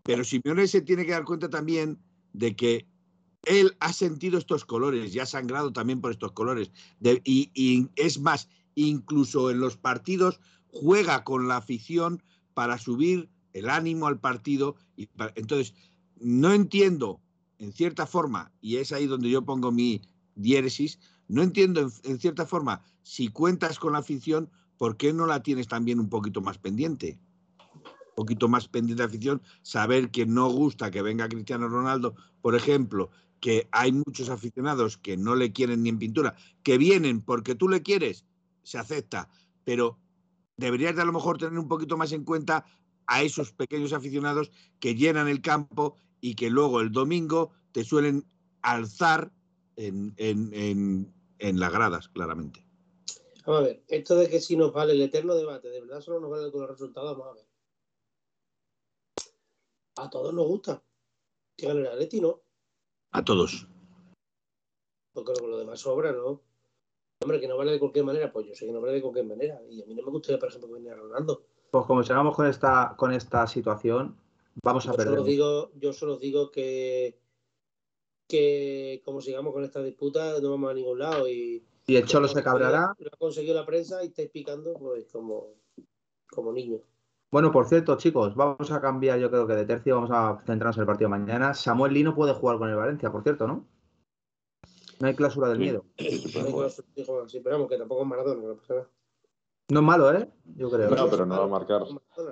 [0.03, 1.99] Pero Simeone se tiene que dar cuenta también
[2.33, 2.87] de que
[3.43, 6.71] él ha sentido estos colores y ha sangrado también por estos colores.
[6.99, 13.29] De- y, y es más, incluso en los partidos juega con la afición para subir
[13.53, 14.75] el ánimo al partido.
[14.95, 15.73] Y pa- entonces,
[16.19, 17.19] no entiendo,
[17.57, 20.01] en cierta forma, y es ahí donde yo pongo mi
[20.35, 25.25] diéresis, no entiendo en, en cierta forma, si cuentas con la afición, ¿por qué no
[25.25, 27.19] la tienes también un poquito más pendiente?
[28.15, 33.09] Poquito más pendiente de afición, saber que no gusta que venga Cristiano Ronaldo, por ejemplo,
[33.39, 37.67] que hay muchos aficionados que no le quieren ni en pintura, que vienen porque tú
[37.67, 38.25] le quieres,
[38.63, 39.29] se acepta,
[39.63, 39.97] pero
[40.57, 42.65] deberías de a lo mejor tener un poquito más en cuenta
[43.07, 48.25] a esos pequeños aficionados que llenan el campo y que luego el domingo te suelen
[48.61, 49.31] alzar
[49.75, 52.63] en, en, en, en las gradas, claramente.
[53.45, 56.19] Vamos a ver, esto de que si nos vale el eterno debate, de verdad solo
[56.19, 57.50] nos vale con los resultados, vamos a ver.
[59.97, 60.81] A todos nos gusta
[61.57, 62.41] que gane el Atleti, ¿no?
[63.11, 63.67] A todos.
[65.13, 66.41] Porque lo, lo demás sobra, ¿no?
[67.23, 69.25] Hombre, que no vale de cualquier manera, pues yo sé que no vale de cualquier
[69.25, 69.61] manera.
[69.69, 71.43] Y a mí no me gustaría, por ejemplo, que viniera Ronaldo.
[71.69, 74.17] Pues como sigamos con esta, con esta situación,
[74.63, 75.13] vamos a Yo perder.
[75.15, 77.19] solo digo, yo solo digo que,
[78.27, 81.27] que como sigamos con esta disputa, no vamos a ningún lado.
[81.29, 82.95] Y Y el Cholo se cabrará.
[82.97, 85.53] Lo ha conseguido la prensa y estáis picando, pues, como,
[86.31, 86.81] como niños.
[87.31, 90.75] Bueno, por cierto, chicos, vamos a cambiar, yo creo que de tercio, vamos a centrarnos
[90.75, 91.53] en el partido de mañana.
[91.53, 93.65] Samuel Lino puede jugar con el Valencia, por cierto, ¿no?
[94.99, 95.85] No hay cláusula del miedo.
[95.97, 98.89] Sí, pero vamos, que tampoco es Maradona, no pasa nada.
[99.69, 100.29] No es malo, ¿eh?
[100.57, 100.89] Yo creo.
[100.89, 101.83] No, pero no va a marcar.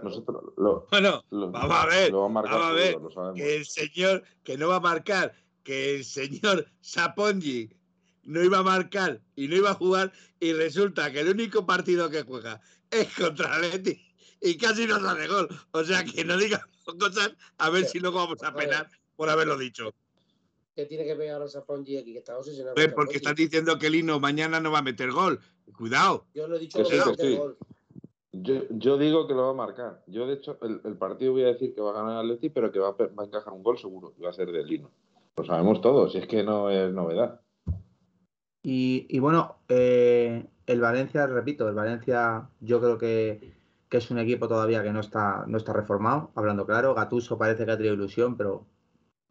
[0.04, 3.04] Nosotros lo, Bueno, lo- Vamos a ver, Lo va a marcar vamos a ver, seguro,
[3.06, 3.36] lo sabemos.
[3.40, 5.34] que el señor, que no va a marcar,
[5.64, 7.70] que el señor Sapongi
[8.24, 12.10] no iba a marcar y no iba a jugar, y resulta que el único partido
[12.10, 12.60] que juega
[12.92, 13.98] es contra Leti
[14.42, 15.48] y casi nos hace gol.
[15.72, 16.68] O sea que no digamos
[17.00, 19.94] cosas a ver si luego vamos a penar por haberlo dicho.
[20.76, 22.14] ¿Qué tiene que ver ahora Sapongi aquí?
[22.14, 22.76] Que está obsesionado.
[22.76, 25.40] Pues porque estás diciendo que Lino mañana no va a meter gol.
[25.78, 26.26] Cuidado.
[26.34, 27.36] Yo no he dicho Que lo sí, que sí.
[27.36, 27.58] gol.
[28.32, 30.04] Yo, yo digo que lo va a marcar.
[30.08, 32.50] Yo, de hecho, el, el partido voy a decir que va a ganar el Atleti,
[32.50, 34.14] pero que va a, pe- va a encajar un gol seguro.
[34.18, 34.92] y Va a ser de Lino.
[35.36, 37.42] Lo sabemos todos, y es que no es novedad.
[38.62, 43.54] Y, y bueno, eh, el Valencia, repito, el Valencia yo creo que,
[43.90, 46.94] que es un equipo todavía que no está, no está reformado, hablando claro.
[46.94, 48.66] Gatuso parece que ha tenido ilusión, pero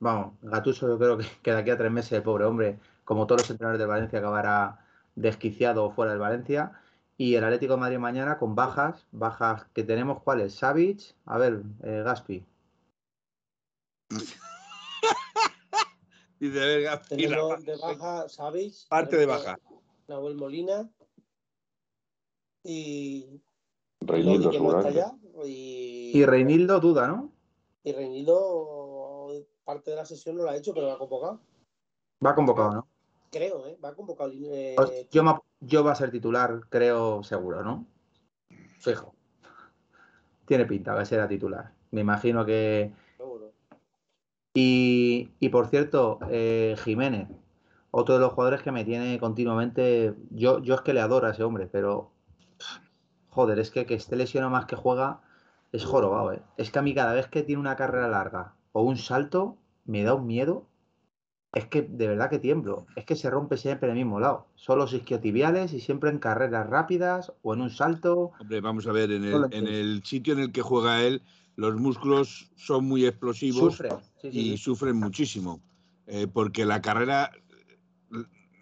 [0.01, 3.27] vamos, Gatuso yo creo que, que de aquí a tres meses el pobre hombre, como
[3.27, 4.85] todos los entrenadores del Valencia, acabará
[5.15, 6.73] desquiciado o fuera del Valencia.
[7.17, 10.55] Y el Atlético de Madrid mañana con bajas, bajas que tenemos, ¿cuáles?
[10.55, 12.45] Savic, a ver, eh, Gaspi.
[16.41, 18.87] Dice, la- Tenemos de baja Savic.
[18.89, 19.59] Parte de baja.
[20.07, 20.89] Nahuel Molina.
[22.63, 23.41] Y.
[24.01, 25.13] Reinildo no ya.
[25.45, 27.33] Y, Y Reinildo duda, ¿no?
[27.85, 29.31] y Reinildo,
[29.65, 31.41] parte de la sesión no la ha hecho, pero va convocado.
[32.25, 32.89] Va convocado, ¿no?
[33.31, 33.79] Creo, ¿eh?
[33.83, 34.31] Va convocado.
[34.35, 37.87] eh, Pues yo, me- yo va a ser titular, creo, seguro, ¿no?
[38.81, 39.15] Fijo.
[40.47, 41.73] Tiene pinta que será titular.
[41.91, 42.93] Me imagino que.
[43.17, 43.53] seguro.
[44.55, 47.29] Y, y por cierto, eh, Jiménez.
[47.91, 50.15] otro de los jugadores que me tiene continuamente.
[50.31, 52.11] Yo, yo es que le adoro a ese hombre, pero.
[53.39, 55.21] Joder, es que que esté lesionado más que juega
[55.71, 56.43] es jorobado, ¿eh?
[56.57, 60.03] Es que a mí cada vez que tiene una carrera larga o un salto, me
[60.03, 60.67] da un miedo.
[61.53, 62.89] Es que de verdad que tiemblo.
[62.97, 64.49] Es que se rompe siempre en el mismo lado.
[64.57, 68.33] Son los isquiotibiales y siempre en carreras rápidas o en un salto.
[68.41, 71.23] Hombre, vamos a ver, en el, en el sitio en el que juega él,
[71.55, 73.77] los músculos son muy explosivos.
[73.77, 73.87] Sí,
[74.21, 74.57] sí, y sí.
[74.57, 75.61] sufren muchísimo.
[76.09, 77.31] eh, porque la carrera,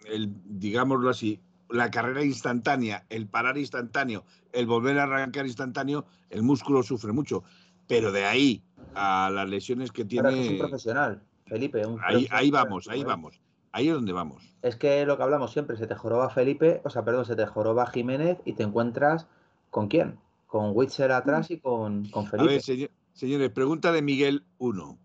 [0.05, 6.43] el, digámoslo así, la carrera instantánea, el parar instantáneo, el volver a arrancar instantáneo, el
[6.43, 7.43] músculo sufre mucho.
[7.87, 8.63] Pero de ahí
[8.95, 11.85] a las lesiones que Pero es que un tiene, profesional, Felipe.
[11.85, 13.39] un ahí, ahí vamos, ahí vamos.
[13.71, 14.43] Ahí es donde vamos.
[14.61, 17.45] Es que lo que hablamos siempre, se te joroba Felipe, o sea, perdón, se te
[17.45, 19.27] joroba Jiménez y te encuentras
[19.69, 20.17] con quién?
[20.47, 22.49] Con Witcher atrás y con, con A Felipe.
[22.53, 24.97] ver, señor- señores, pregunta de Miguel 1.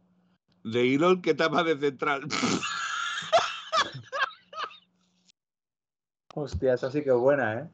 [0.64, 2.22] Reguilón, ¿qué tapa de central?
[6.34, 7.68] Hostia, esa sí que es buena, ¿eh?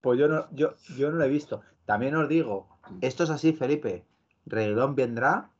[0.00, 1.62] Pues yo no, yo, yo no lo he visto.
[1.86, 2.68] También os digo,
[3.00, 4.04] esto es así, Felipe.
[4.46, 5.50] Reguilón vendrá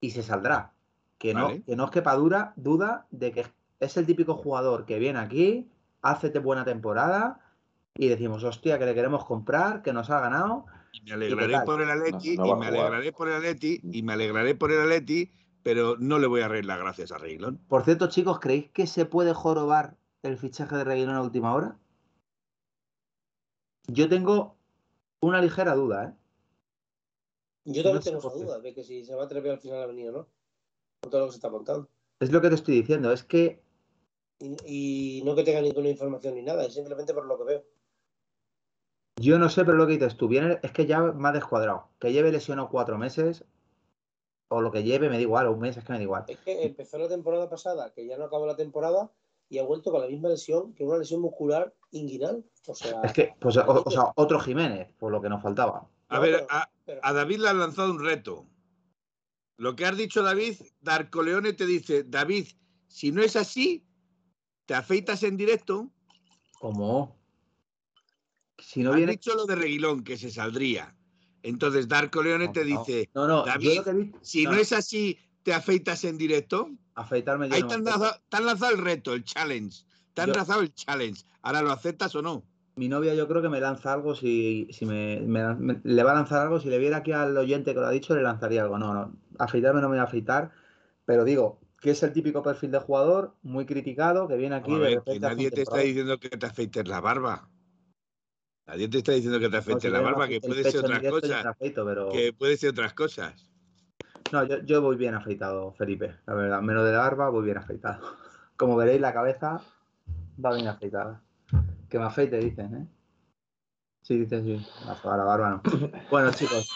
[0.00, 0.72] y se saldrá.
[1.18, 1.62] Que no, Vale.
[1.62, 3.46] que no os quepa dura, duda de que
[3.80, 5.68] es el típico jugador que viene aquí,
[6.02, 7.40] hace te- buena temporada
[7.94, 10.66] y decimos, hostia, que le queremos comprar, que nos ha ganado.
[10.92, 14.02] Y me alegraré por el Atleti, No, no y me alegraré por el Atleti, y
[14.02, 17.58] me alegraré por el Atleti, pero no le voy a reír las gracias a Reguilón.
[17.68, 19.96] Por cierto, chicos, ¿creéis que se puede jorobar
[20.26, 21.78] el fichaje de Reguilón a última hora?
[23.88, 24.56] Yo tengo
[25.20, 26.14] una ligera duda, ¿eh?
[27.64, 29.82] Yo también No tengo esa duda de que si se va a atrever al final
[29.82, 30.28] a venir o no.
[31.00, 31.88] Con todo lo que se está montando.
[32.20, 33.62] Es lo que te estoy diciendo, es que
[34.38, 37.64] Y, y no que tenga ninguna información ni nada, es simplemente por lo que veo.
[39.18, 41.88] yo no sé, pero lo que dices tú, viene, es que ya me ha descuadrado.
[41.98, 43.44] Que lleve lesionado cuatro meses
[44.48, 46.24] o lo que lleve, me da igual, o un mes, es que me da igual.
[46.28, 49.10] Es que empezó la temporada pasada, que ya no acabó la temporada,
[49.48, 52.44] y ha vuelto con la misma lesión, que una lesión muscular inguinal.
[52.66, 55.88] O sea, Es que, pues, o, o sea, otro Jiménez, por lo que nos faltaba.
[56.08, 58.46] A ver, a, David le han lanzado un reto.
[59.56, 62.46] Lo que has dicho, David, Darko Leone te dice, David,
[62.88, 63.86] si no es así,
[64.66, 65.90] te afeitas en directo.
[66.60, 67.16] ¿Cómo?
[68.58, 69.12] Si no Has viene.
[69.12, 70.94] dicho lo de Reguilón, que se saldría.
[71.42, 72.78] Entonces Darko Leone No, te no.
[72.84, 76.04] dice, No, no, David, yo lo que he dicho- si no, es así, te afeitas
[76.04, 76.70] en directo.
[76.96, 79.84] Afeitarme yo Ahí no te han, lanzado, te han lanzado el reto, el challenge.
[80.14, 81.24] Te han Yo- lanzado el challenge.
[81.42, 82.42] Ahora lo aceptas o no.
[82.76, 86.12] Mi novia yo creo que me lanza algo si, si me, me- me- le va
[86.12, 86.58] a lanzar algo.
[86.60, 88.78] Si le viera aquí al oyente que lo ha dicho, le lanzaría algo.
[88.78, 89.14] No, no.
[89.38, 90.52] Afeitarme no me voy a afeitar.
[91.04, 94.78] Pero digo que es el típico perfil de jugador muy criticado que viene aquí a
[94.78, 97.48] ver, que repente nadie te está diciendo que te afeites la barba.
[98.66, 101.00] Nadie te está diciendo que te No, si afeites la barba, que puede ser otras
[101.02, 101.44] cosas.
[101.44, 102.08] me afeito, pero...
[102.10, 103.45] Que puede ser otras cosas.
[104.32, 106.16] No, yo, yo voy bien afeitado, Felipe.
[106.26, 108.00] La verdad, menos de la barba, voy bien afeitado.
[108.56, 109.60] Como veréis, la cabeza
[110.44, 111.22] va bien afeitada.
[111.88, 112.86] Que me afeite, dicen, ¿eh?
[114.02, 114.66] Sí, dicen sí.
[114.86, 115.62] La, la barba no.
[116.10, 116.70] Bueno, chicos,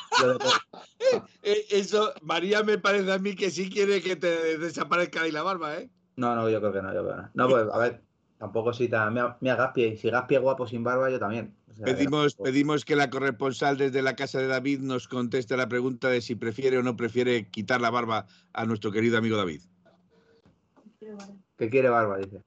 [1.42, 5.42] Eh, Eso, María me parece a mí que sí quiere que te desaparezca ahí la
[5.42, 5.90] barba, ¿eh?
[6.16, 7.30] No, no, yo creo que no, yo creo que no.
[7.34, 8.02] No, pues, a ver,
[8.38, 9.14] tampoco si tan.
[9.14, 11.54] Mira Gaspi, si Gaspi es guapo sin barba, yo también.
[11.70, 15.68] O sea, Pedimos, pedimos que la corresponsal desde la casa de David nos conteste la
[15.68, 19.62] pregunta de si prefiere o no prefiere quitar la barba a nuestro querido amigo David.
[21.56, 22.42] Que quiere barba, dice.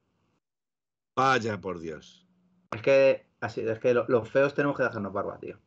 [1.16, 2.26] Vaya por Dios.
[2.72, 5.58] Es que, así, es que lo- los feos tenemos que dejarnos barba, tío.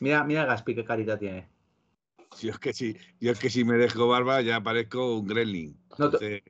[0.00, 1.48] Mira, mira Gaspi, qué carita tiene.
[2.40, 5.76] Yo es que si, yo es que si me dejo barba ya parezco un gremlin.
[5.98, 6.42] No te- Entonces,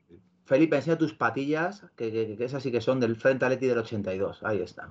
[0.45, 3.77] Felipe, enseña tus patillas, que, que, que esas sí que son del Frente Atleti del
[3.79, 4.39] 82.
[4.43, 4.89] Ahí está.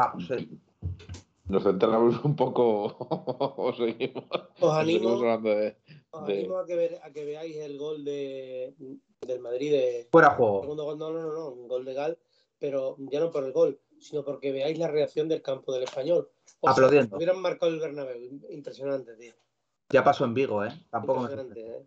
[0.00, 0.48] Vamos, eh.
[1.48, 2.96] Nos centramos un poco
[3.58, 4.24] o seguimos,
[4.60, 5.76] Os animo, seguimos hablando de...
[6.10, 8.74] os de- animo a, que ver- a que veáis el gol de,
[9.26, 10.62] del Madrid de Fuera juego.
[10.62, 12.16] segundo gol, no, no, no, no, un gol legal,
[12.58, 16.30] pero ya no por el gol, sino porque veáis la reacción del campo del español.
[16.60, 17.16] O sea, Aplaudiendo.
[17.16, 19.34] hubieran marcado el Bernabéu, impresionante, tío.
[19.90, 20.70] Ya pasó en Vigo, ¿eh?
[20.88, 21.86] Tampoco me Impresionante, ¿eh?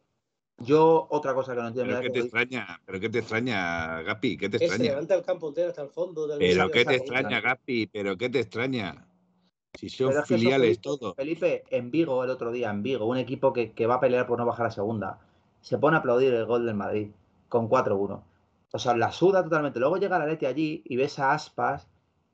[0.60, 1.92] Yo, otra cosa que no entiendo.
[1.94, 2.80] ¿pero qué que te extraña?
[2.86, 4.38] ¿Pero qué te extraña, Gapi?
[4.38, 4.92] ¿Qué te Que se extraña?
[4.92, 6.28] levanta el campo entero hasta el fondo.
[6.28, 7.88] del ¿Pero qué te extraña, Gapi?
[7.88, 9.08] ¿Pero qué te extraña?
[9.74, 11.14] Si son Pero es que filiales Felipe, todo.
[11.16, 14.28] Felipe, en Vigo, el otro día, en Vigo, un equipo que, que va a pelear
[14.28, 15.20] por no bajar a segunda,
[15.62, 17.10] se pone a aplaudir el gol del Madrid
[17.50, 18.22] con 4-1.
[18.72, 19.80] O sea, la suda totalmente.
[19.80, 21.88] Luego llega la Leti allí y ves a Aspas.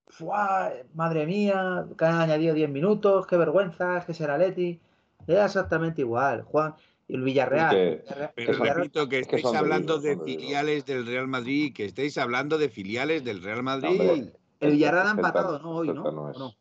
[0.07, 0.71] ¡Fua!
[0.93, 4.79] Madre mía, que han añadido 10 minutos, qué vergüenza, es que será Leti.
[5.27, 6.41] Era exactamente igual.
[6.43, 6.75] Juan,
[7.09, 7.75] y el Villarreal.
[7.75, 11.27] Es que- Villarreal- Pero Villarreal- repito que es que estáis hablando de filiales del Real
[11.27, 13.89] Madrid, que estáis hablando de filiales del Real Madrid.
[13.99, 15.71] Hombre, el Villarreal ha empatado, ¿no?
[15.77, 16.11] Hoy, ¿no?
[16.11, 16.37] No ¿O es.
[16.37, 16.53] no?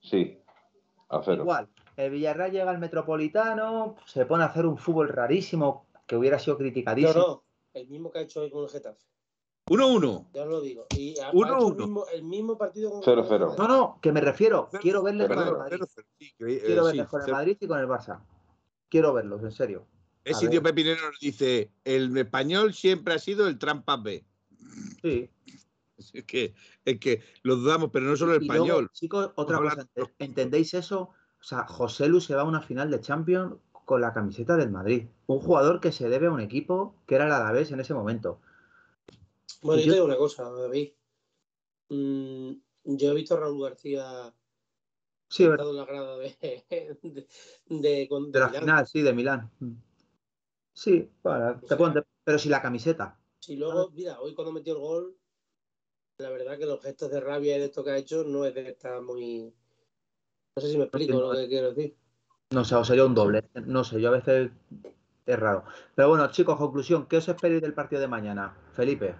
[0.00, 0.38] Sí,
[1.08, 1.42] a cero.
[1.42, 6.38] Igual, el Villarreal llega al Metropolitano, se pone a hacer un fútbol rarísimo que hubiera
[6.38, 7.14] sido No, criticadísimo.
[7.14, 7.44] no.
[7.72, 8.98] El mismo que ha hecho hoy con el Getafe.
[9.68, 10.26] 1-1.
[10.34, 10.86] Ya os lo digo.
[10.96, 11.86] Y Uno, hecho el uno.
[11.86, 13.46] mismo, el mismo partido con Cero, con el cero.
[13.50, 13.62] Madrid.
[13.62, 14.68] No, no, que me refiero.
[14.80, 15.78] Quiero verles con el cero, Madrid.
[16.18, 17.36] Sí, que- eh, Quiero sí, verles con el cero.
[17.36, 18.18] Madrid y con el Barça.
[18.90, 19.86] Quiero verlos, en serio.
[20.24, 20.74] Indio ver.
[20.74, 24.24] Pepinero nos dice, el español siempre ha sido el trampas B.
[25.02, 25.30] Sí.
[26.14, 26.54] Es que,
[26.86, 28.90] es que lo dudamos, pero no solo el Y luego, español.
[28.94, 31.10] chicos, otra cosa, hablando- ¿entendéis eso?
[31.38, 34.70] O sea, José Lu se va a una final de Champions con la camiseta del
[34.70, 35.04] Madrid.
[35.26, 38.40] Un jugador que se debe a un equipo que era el Alavés en ese momento.
[39.60, 40.92] Bueno, Y yo te digo una cosa, David.
[41.90, 42.52] Mm,
[42.84, 44.32] yo he visto a Raúl García
[45.28, 45.64] Sí, ¿verdad?
[45.66, 46.36] sentado en la grada de,
[47.02, 47.26] de,
[47.70, 48.62] de, con- de la Milán.
[48.62, 49.50] final, sí, de Milán.
[49.60, 49.72] Mm.
[50.72, 53.16] Sí, bueno, te ente- pero si la camiseta.
[53.40, 55.16] Si luego, mira, hoy cuando metió el gol,
[56.18, 58.54] la verdad que los gestos de rabia y de esto que ha hecho no es
[58.54, 59.52] de estar muy.
[60.56, 61.96] No sé si me explico no, lo que quiero decir.
[62.50, 63.48] No sé, o sería un doble.
[63.64, 64.50] No sé, yo a veces
[65.26, 65.64] es raro.
[65.94, 68.56] Pero bueno, chicos, conclusión, ¿qué os esperáis del partido de mañana?
[68.72, 69.14] Felipe.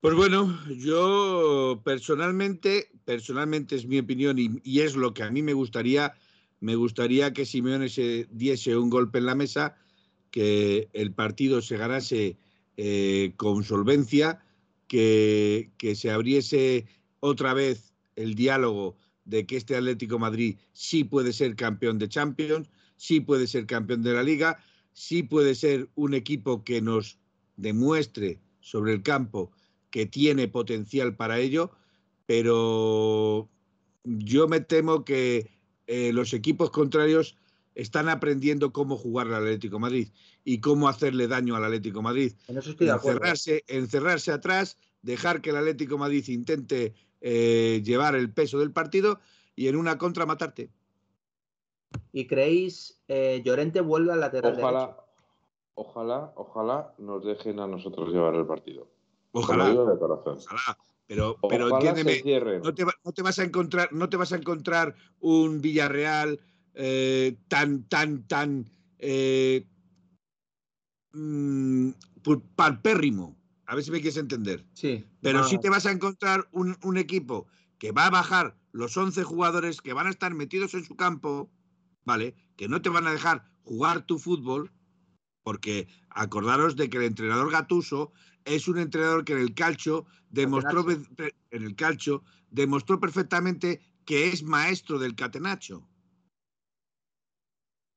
[0.00, 5.54] Pues bueno, yo personalmente, personalmente es mi opinión y, es lo que a mí me
[5.54, 6.14] gustaría,
[6.60, 9.76] me gustaría que Simeone se diese un golpe en la mesa,
[10.30, 12.36] que el partido se ganase
[12.76, 14.42] eh, con solvencia,
[14.86, 16.86] que se abriese
[17.20, 22.70] otra vez el diálogo de que este Atlético Madrid sí puede ser campeón de Champions,
[22.96, 27.18] sí puede ser campeón de la Liga, sí puede ser un equipo que nos
[27.56, 29.50] demuestre sobre el campo
[29.96, 31.70] que tiene potencial para ello,
[32.26, 33.48] pero
[34.04, 35.50] yo me temo que
[35.86, 37.34] eh, los equipos contrarios
[37.74, 40.08] están aprendiendo cómo jugar al Atlético de Madrid
[40.44, 42.32] y cómo hacerle daño al Atlético de Madrid.
[42.46, 43.20] En eso estoy de acuerdo.
[43.20, 46.92] Encerrarse, encerrarse atrás, dejar que el Atlético de Madrid intente
[47.22, 49.18] eh, llevar el peso del partido
[49.54, 50.68] y en una contra matarte.
[52.12, 54.66] ¿Y creéis eh, Llorente vuelve al lateral derecho?
[54.66, 54.96] Ojalá,
[55.72, 58.94] ojalá, ojalá nos dejen a nosotros llevar el partido.
[59.38, 60.38] Ojalá, de corazón.
[60.38, 60.78] ojalá.
[61.06, 64.32] Pero, pero Ojalá entiéndeme, no te, va- no te vas a encontrar, no te vas
[64.32, 66.40] a encontrar un Villarreal
[66.74, 68.66] eh, tan, tan, tan
[68.98, 69.64] eh,
[71.12, 71.90] mm,
[72.22, 73.36] pu- palpérrimo.
[73.66, 74.64] A ver si me quieres entender.
[74.74, 75.04] Sí.
[75.20, 77.46] Pero Ah, sí te vas a encontrar un, un equipo
[77.78, 81.50] que va a bajar los 11 jugadores que van a estar metidos en su campo,
[82.04, 82.34] ¿vale?
[82.56, 84.72] Que no te van a dejar jugar tu fútbol,
[86.10, 88.12] acordaros de que el entrenador Gatuso
[88.44, 91.26] es un entrenador que en el calcio demostró, Catenaccio.
[91.50, 95.86] en el calcio demostró perfectamente que es maestro del catenacho.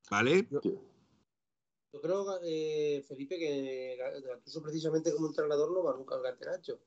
[0.10, 0.48] ¿Vale?
[1.92, 3.98] Yo creo, eh, Felipe, que
[4.28, 6.80] Gattuso precisamente como entrenador no va nunca al Gatenacho.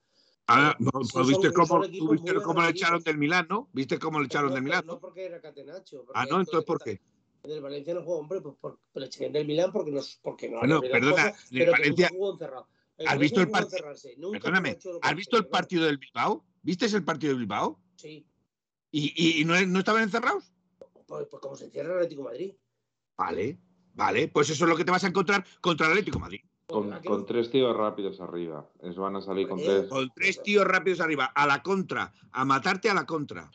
[0.49, 3.69] Ah, no, Sí, pues viste cómo, tú viste cómo le echaron del Milán, ¿no?
[3.73, 4.87] ¿Viste cómo le echaron no, del Milán?
[4.87, 6.05] No porque era Catenacho.
[6.15, 7.01] Ah, no, entonces ¿por qué?
[7.45, 10.49] En el Valencia no jugó, hombre, pues por, le echarían del Milán porque no, porque
[10.49, 12.69] no Bueno, perdona, cosas, en el pero Valencia- jugó encerrado.
[12.99, 13.83] El ¿Has visto el partido?
[14.33, 16.45] Perdóname, ¿has visto el partido del Bilbao?
[16.63, 17.81] ¿Viste el partido del Bilbao?
[17.97, 18.25] Sí,
[18.93, 20.53] ¿Y, y- y no, no estaban encerrados?
[21.07, 22.55] pues, pues como se encierra el Atlético de Madrid.
[23.17, 23.59] Vale,
[23.95, 26.41] vale, pues eso es lo que te vas a encontrar contra el Atlético de Madrid.
[26.67, 27.25] Con, ¿A qué con no?
[27.27, 28.71] tres tíos rápidos arriba.
[28.81, 29.89] Es, van a salir con Eh, tres.
[29.91, 33.51] Con tres tíos rápidos arriba, a la contra, a matarte a la contra.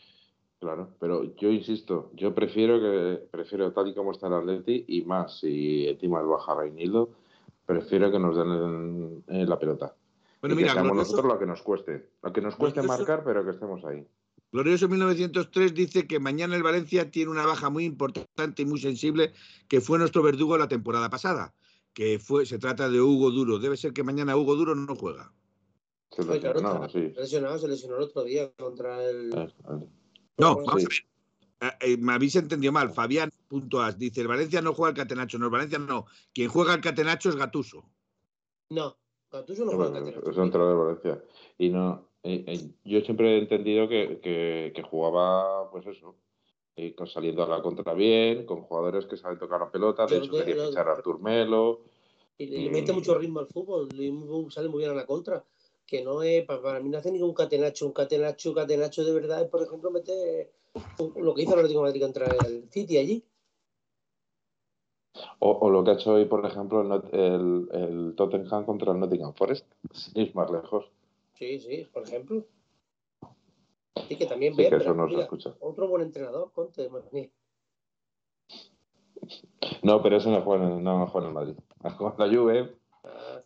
[0.59, 5.03] Claro, pero yo insisto, yo prefiero que prefiero tal y como está el Atleti y
[5.03, 7.11] más si encima es baja Reinildo,
[7.65, 9.95] prefiero que nos den eh, la pelota.
[10.41, 12.09] Bueno, y mira, que glorioso, nosotros lo que nos cueste.
[12.23, 14.07] Lo que nos cueste Glorioso- marcar, pero que estemos ahí.
[14.51, 19.33] Glorioso 1903 dice que mañana el Valencia tiene una baja muy importante y muy sensible,
[19.67, 21.53] que fue nuestro verdugo la temporada pasada,
[21.93, 23.59] que fue se trata de Hugo Duro.
[23.59, 25.33] Debe ser que mañana Hugo Duro no juega.
[26.11, 27.13] Se lesionó, sí.
[27.15, 29.33] lesionado, se lesionó el otro día contra el.
[29.33, 29.87] Eh, eh.
[30.37, 30.87] No, Bueno, vamos sí.
[30.87, 31.73] a ver.
[31.81, 32.91] Eh, eh, me habéis entendido mal.
[32.91, 35.39] Fabián punto as dice, el Valencia no juega al Catenacho.
[35.39, 36.05] No, el Valencia no.
[36.33, 37.83] Quien juega al Catenacho es Gatuso.
[38.69, 38.95] No,
[39.31, 40.43] Gattuso no No, juega bueno, en es Catenacho.
[40.43, 41.23] entrenador de Valencia.
[41.57, 46.15] Y no, eh, eh, yo siempre he entendido que, que- que jugaba, pues eso,
[46.75, 50.05] eh, con- saliendo a la contra bien, con jugadores que saben tocar la pelota.
[50.05, 51.81] De Yo hecho, que quería lo- fichar a Artur Melo.
[52.37, 54.13] Y le, mete mucho ritmo al fútbol, le
[54.51, 55.43] sale muy bien a la contra.
[55.87, 57.85] Que no es, pa- para mí no hace ningún catenacho.
[57.87, 60.51] Un catenacho, catenacho de verdad es, por ejemplo, meter
[60.99, 63.23] un- lo que hizo el Atlético de Madrid contra el City allí.
[65.39, 68.99] O, o lo que ha hecho hoy, por ejemplo, el, el- el Tottenham contra el
[68.99, 70.91] Nottingham Forest, sin ir más lejos.
[71.35, 72.43] Sí, sí, por ejemplo.
[74.09, 75.55] Y que también Sí, que pero se escucha.
[75.59, 76.89] otro buen entrenador, Conte.
[79.83, 81.55] No, pero eso no juega no juega en el Madrid.
[81.97, 82.75] Juega en la Juve,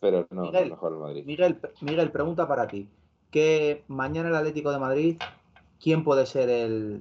[0.00, 0.68] pero no, no, Miguel.
[0.70, 1.24] no en el Madrid.
[1.24, 2.88] Miguel, Miguel, pregunta para ti.
[3.30, 5.18] Que mañana el Atlético de Madrid,
[5.80, 6.98] ¿quién puede ser el.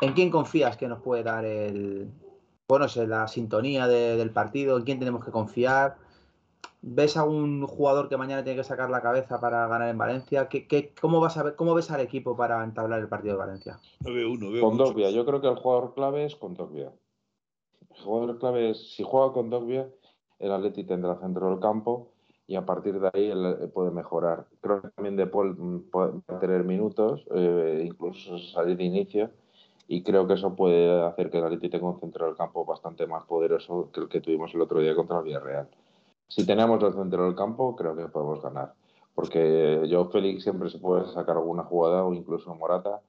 [0.00, 2.10] ¿En quién confías que nos puede dar el,
[2.70, 5.96] bueno, sé, la sintonía del partido, en quién tenemos que confiar.
[6.82, 10.48] ¿Ves a un jugador que mañana tiene que sacar la cabeza para ganar en Valencia?
[10.48, 13.80] ¿Qué, cómo, vas a ver, ¿Cómo ves al equipo para entablar el partido de Valencia?
[13.98, 16.92] veo uno, veo con Dogbia, yo creo que el jugador clave es con Dogbia.
[17.90, 19.90] El jugador clave es, si juega con Dogbia,
[20.40, 22.08] el Atleti tendrá centro del campo
[22.46, 24.46] y a partir de ahí él eh, puede mejorar.
[24.60, 29.30] Creo que también De Paul mm, puede tener minutos, eh, incluso salir de inicio,
[29.86, 33.06] y creo que eso puede hacer que el Atleti tenga un centro del campo bastante
[33.06, 35.68] más poderoso que el que tuvimos el otro día contra el Villarreal.
[36.28, 38.74] Si tenemos el centro del campo, creo que podemos ganar.
[39.14, 43.00] Porque yo, Félix, siempre se puede sacar alguna jugada o incluso Morata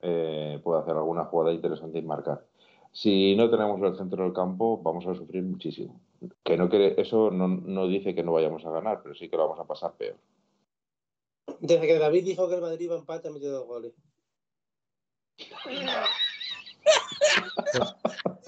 [0.00, 2.44] eh, puede hacer alguna jugada interesante y marcar.
[2.92, 6.00] Si no tenemos el centro del campo, vamos a sufrir muchísimo.
[6.44, 9.48] Que no quiere, eso no, dice que no vayamos a ganar, pero sí que lo
[9.48, 10.16] vamos a pasar peor.
[11.60, 13.92] Desde que David dijo que el Madrid iba a empate, ha metido dos goles.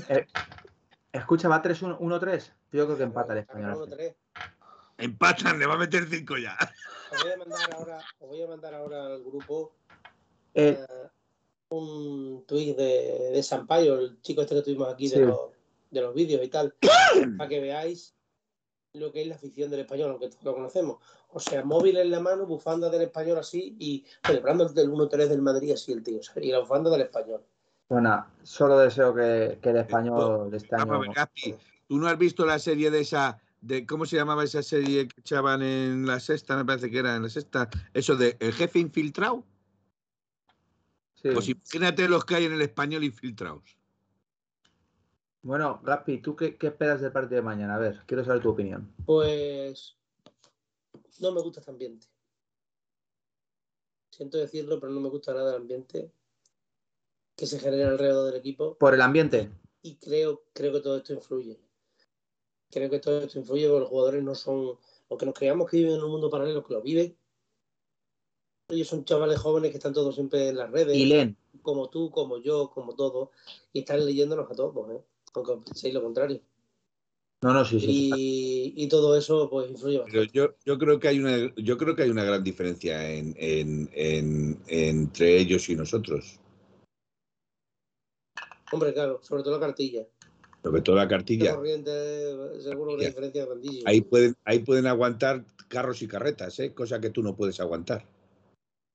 [0.09, 0.27] Eh,
[1.13, 2.53] escucha, va 3-1-3.
[2.73, 3.89] Yo creo que empata el español.
[4.99, 6.57] Empatan, le va a meter 5 ya.
[7.13, 9.73] Os voy a mandar ahora, os voy a mandar ahora al grupo.
[10.55, 11.09] Eh, eh
[11.73, 15.39] un tuit de, de Sampaio, el chico este que tuvimos aquí de, los,
[15.93, 16.75] de los vídeos y tal,
[17.39, 18.17] para que veáis
[18.95, 20.97] lo que es la afición del español, aunque todos lo conocemos.
[21.29, 25.41] O sea, móvil en la mano, bufanda del español así y celebrando el 1-3 del
[25.41, 27.43] Madrid así el tío, y la bufanda del español.
[27.89, 31.01] Bueno, solo deseo que, que el español de este año...
[31.87, 35.21] ¿Tú no has visto la serie de esa de cómo se llamaba esa serie que
[35.21, 38.81] echaban en la sexta, me parece que era en la sexta, eso de el jefe
[38.81, 39.45] infiltrado.
[41.23, 43.79] Pues imagínate los que hay en el español infiltrados.
[45.43, 47.75] Bueno, Gaspi, ¿tú qué, esperas del partido de mañana?
[47.75, 48.95] A ver, quiero saber tu opinión.
[49.05, 49.97] Pues
[51.21, 52.07] no me gusta este ambiente.
[54.11, 56.13] Siento decirlo, pero no me gusta nada el ambiente
[57.37, 58.77] que se genera alrededor del equipo.
[58.79, 59.51] ¿Por el ambiente?
[59.83, 61.59] Y creo, creo que todo esto influye.
[62.71, 64.79] Creo que todo esto influye porque los jugadores no son,
[65.11, 67.17] aunque nos creamos que viven en un mundo paralelo, que lo viven,
[68.69, 70.97] ellos son chavales jóvenes que están todos siempre en las redes.
[70.97, 71.37] Y leen.
[71.63, 73.31] Como tú, como yo, como todos.
[73.73, 75.05] Y están leyéndonos a todos, ¿eh?
[75.35, 76.41] Aunque penséis lo contrario.
[77.43, 78.73] No, no, sí, sí.
[78.77, 80.31] Y, todo eso pues influye bastante.
[80.33, 83.35] Pero yo, yo, creo que hay una, yo creo que hay una gran diferencia en,
[83.37, 86.39] entre ellos y nosotros.
[88.71, 90.07] Hombre, claro, sobre todo la cartilla.
[90.63, 91.59] Sobre todo la cartilla.
[92.61, 93.91] seguro una diferencia grandísima.
[93.91, 96.73] Ahí pueden, ahí pueden aguantar carros y carretas, ¿eh?
[96.73, 98.07] cosa que tú no puedes aguantar.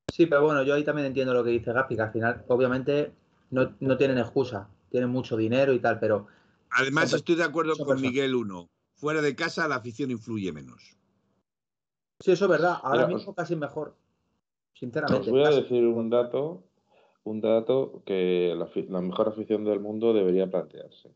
[0.10, 3.12] Sí, pero bueno, yo ahí también entiendo lo que dice Gapi, que al final, obviamente,
[3.52, 6.28] no, tienen excusa, tienen mucho dinero y tal, pero.
[6.72, 8.70] Además, estoy de acuerdo con Miguel Uno.
[8.96, 10.98] Fuera de casa, la afición influye menos.
[12.20, 12.78] Sí, eso es verdad.
[12.82, 13.96] Ahora mismo casi mejor.
[14.74, 15.30] Sinceramente.
[15.30, 16.64] Os voy a decir un dato,
[17.24, 21.12] un dato que la, mejor afición del mundo debería plantearse.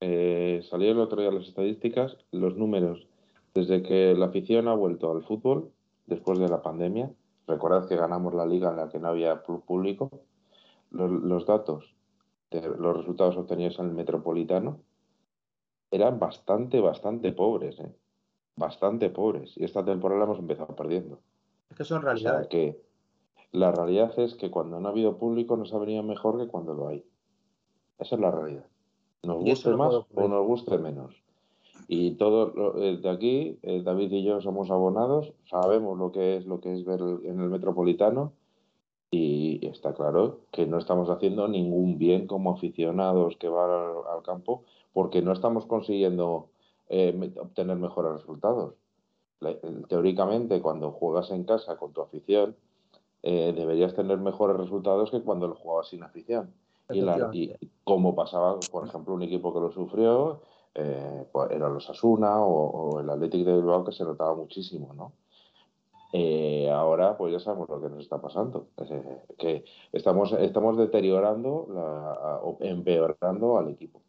[0.00, 3.06] Eh, salieron el otro día las estadísticas, los números,
[3.54, 5.70] desde que la afición ha vuelto al fútbol,
[6.06, 7.12] después de la pandemia.
[7.46, 10.10] Recordad que ganamos la liga en la que no había público.
[10.92, 11.96] Los, datos
[12.50, 14.80] de los resultados obtenidos en el metropolitano
[15.90, 17.78] eran bastante, bastante pobres.
[17.80, 17.94] ¿eh?
[18.56, 19.56] Bastante pobres.
[19.56, 21.20] Y esta temporada hemos empezado perdiendo.
[21.70, 22.48] Es que son realidades.
[22.48, 22.80] que
[23.52, 26.74] la realidad es que cuando no ha habido público nos ha venido mejor que cuando
[26.74, 27.04] lo hay.
[27.98, 28.66] Esa es la realidad.
[29.22, 31.22] Nos guste más o nos guste menos.
[31.88, 36.46] Y todo eh, de aquí, eh, David y yo somos abonados, sabemos lo que es
[36.46, 38.32] lo que es ver en el metropolitano
[39.12, 44.64] y está claro que no estamos haciendo ningún bien como aficionados que van al, campo
[44.92, 46.48] porque no estamos consiguiendo
[46.88, 48.74] eh, obtener mejores resultados.
[49.88, 52.56] teóricamente, cuando juegas en casa con tu afición,
[53.22, 56.52] deberías tener mejores resultados que cuando lo jugabas sin afición.
[56.90, 57.00] Y,
[57.32, 57.54] y,
[57.84, 60.40] como pasaba, por ejemplo, un equipo que lo sufrió,
[60.74, 65.12] eh, pues era los Asuna o, el Athletic de Bilbao que se notaba muchísimo, ¿no?
[66.14, 68.68] Eh, ahora pues ya sabemos lo que nos está pasando,
[69.38, 71.50] que estamos, estamos deteriorando
[72.42, 74.02] o empeorando al equipo.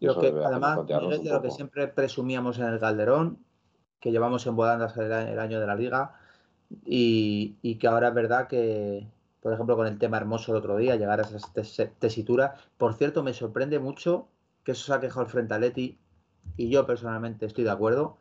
[0.00, 3.38] Lo que, además, de lo que siempre presumíamos en el Calderón,
[3.98, 6.14] que llevamos en volandas el, el año de la liga,
[6.84, 9.08] y, y, que ahora es verdad que,
[9.40, 12.54] por ejemplo, con el tema hermoso el otro día, llegar a esa tesitura.
[12.76, 14.28] Por cierto, me sorprende mucho
[14.62, 15.98] que eso se ha quejado el frente a Leti
[16.56, 18.18] y yo personalmente estoy de acuerdo,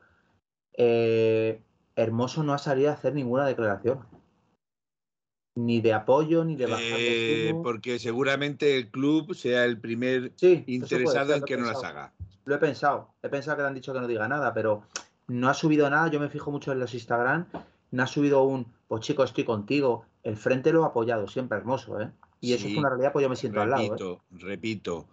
[0.73, 1.61] eh,
[1.97, 4.05] Hermoso no ha salido a hacer ninguna declaración.
[5.55, 10.31] Ni de apoyo, ni de bajar eh, Porque seguramente el club sea el primer
[10.67, 12.13] interesado en que no las haga.
[12.45, 13.15] Lo he pensado.
[13.23, 14.83] He pensado que le han dicho que no diga nada, pero
[15.25, 16.09] no ha subido nada.
[16.09, 17.47] Yo me fijo mucho en los Instagram.
[17.89, 20.05] No ha subido un, pues chico, estoy contigo.
[20.21, 22.11] El frente lo ha apoyado siempre, hermoso, ¿eh?
[22.39, 23.95] Y eso es una realidad, pues yo me siento al lado.
[23.95, 24.17] ¿eh?
[24.29, 25.07] Repito,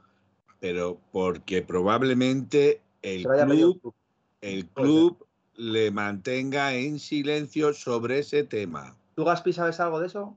[0.61, 3.95] pero porque probablemente el club,
[4.43, 5.26] el club
[5.57, 8.96] le mantenga en silencio sobre ese tema.
[9.14, 10.36] ¿Tú, Gaspi, sabes algo de eso?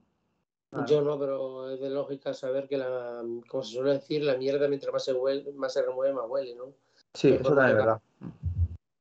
[0.71, 4.35] Ah, Yo no, pero es de lógica saber que la, como se suele decir, la
[4.37, 6.73] mierda mientras más se, huele, más se remueve, más huele, ¿no?
[7.13, 8.01] Sí, eso también es verdad.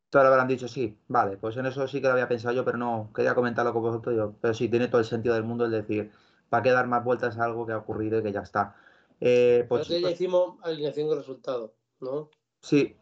[0.04, 0.96] Esto lo habrán dicho, sí.
[1.08, 3.82] Vale, pues en eso sí que lo había pensado yo, pero no quería comentarlo con
[3.82, 4.16] vosotros.
[4.16, 4.34] Yo.
[4.40, 6.12] Pero sí, tiene todo el sentido del mundo el decir,
[6.48, 8.76] ¿para qué dar más vueltas a algo que ha ocurrido y que ya está?
[9.20, 12.30] Eh, pues, Nosotros ya hicimos alineación con resultado, ¿no?
[12.60, 12.96] sí,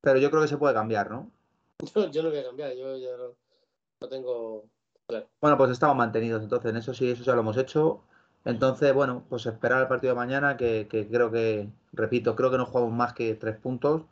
[0.00, 1.30] pero yo creo que se puede cambiar, ¿no?
[1.94, 4.64] Yo, yo no voy a cambiar, yo ya no, tengo
[5.06, 5.28] claro.
[5.40, 8.02] Bueno, pues estamos mantenidos, entonces en eso sí, eso ya lo hemos hecho.
[8.44, 12.58] Entonces, bueno, pues esperar el partido de mañana, que, que creo que, repito, creo que
[12.58, 14.02] no jugamos más que tres puntos,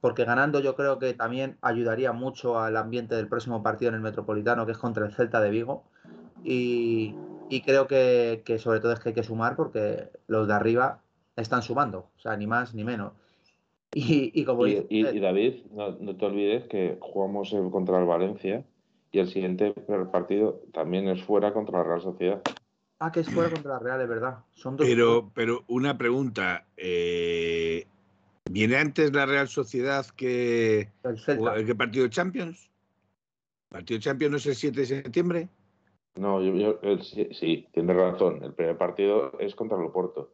[0.00, 4.00] porque ganando yo creo que también ayudaría mucho al ambiente del próximo partido en el
[4.00, 5.84] Metropolitano, que es contra el Celta de Vigo.
[6.44, 7.14] Y,
[7.50, 11.02] y creo que, que sobre todo es que hay que sumar porque los de arriba
[11.36, 13.12] están sumando, o sea, ni más ni menos.
[13.94, 17.52] Y, y como Y, dice y- usted, y David, no, no te olvides que jugamos
[17.52, 18.64] eh, contra el Valencia
[19.10, 19.72] y el siguiente
[20.10, 22.42] partido también es fuera contra la Real Sociedad.
[22.98, 24.38] ah, que es fuera contra la Real, es verdad.
[24.54, 27.86] Son dos Pero, pero una pregunta, eh,
[28.50, 31.62] ¿viene antes la Real Sociedad que, el Celta.
[31.64, 32.70] que partido de Champions?
[33.68, 35.48] ¿Partido de Champions no es el 7 de septiembre?
[36.14, 38.42] No, yo, yo- el- sí, sí, tienes razón.
[38.42, 40.30] El primer partido es contra el Oporto,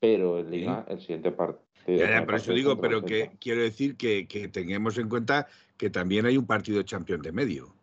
[0.00, 1.64] pero en Liga el siguiente partido.
[1.86, 5.08] Ya, ya, el por eso digo, el pero que quiero decir que, que tengamos en
[5.08, 7.74] cuenta que también hay un partido de Champions de medio.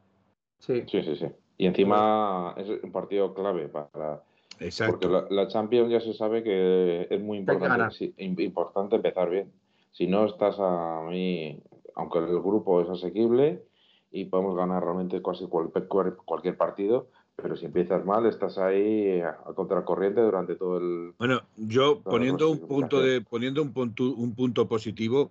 [0.60, 0.84] Sí.
[0.88, 1.28] Sí, sí, sí.
[1.58, 4.24] Y encima es un partido clave para.
[4.60, 5.00] Exacto.
[5.00, 9.52] Porque la, la Champions ya se sabe que es muy importante, sí, importante empezar bien.
[9.92, 11.62] Si no estás a mí,
[11.96, 13.64] aunque el grupo es asequible
[14.12, 17.10] y podemos ganar realmente casi cualquier, cualquier partido,
[17.44, 21.14] pero si empiezas mal, estás ahí a, a contracorriente durante todo el.
[21.20, 25.30] Bueno, yo poniendo un punto de poniendo un punto, un punto positivo,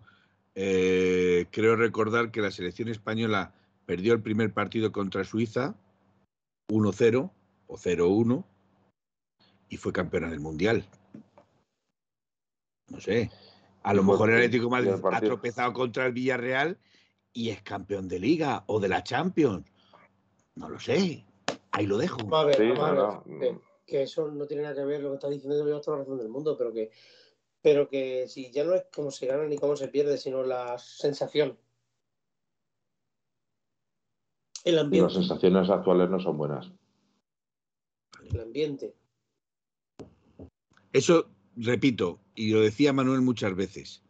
[0.54, 3.54] eh, creo recordar que la selección española
[3.86, 5.74] perdió el primer partido contra Suiza
[6.70, 7.30] 1-0
[7.66, 8.44] o 0-1
[9.70, 10.84] y fue campeona del mundial.
[12.90, 13.30] No sé.
[13.84, 16.76] A lo mejor el Atlético de Madrid ha tropezado contra el Villarreal
[17.32, 19.66] y es campeón de liga o de la Champions.
[20.54, 21.24] No lo sé.
[21.72, 22.34] Ahí lo dejo.
[22.34, 23.40] A ver, Sí, vamos a ver, no, no.
[23.40, 26.02] que, que eso no tiene nada que ver lo que está diciendo, lleva toda la
[26.04, 26.90] razón del mundo, pero que,
[27.60, 30.78] pero que si ya no es cómo se gana ni cómo se pierde, sino la
[30.78, 31.58] sensación.
[34.64, 36.70] El Las ambiente, sensaciones actuales no son buenas.
[38.32, 38.94] el ambiente.
[40.92, 44.02] Eso, repito, y lo decía Manuel muchas veces,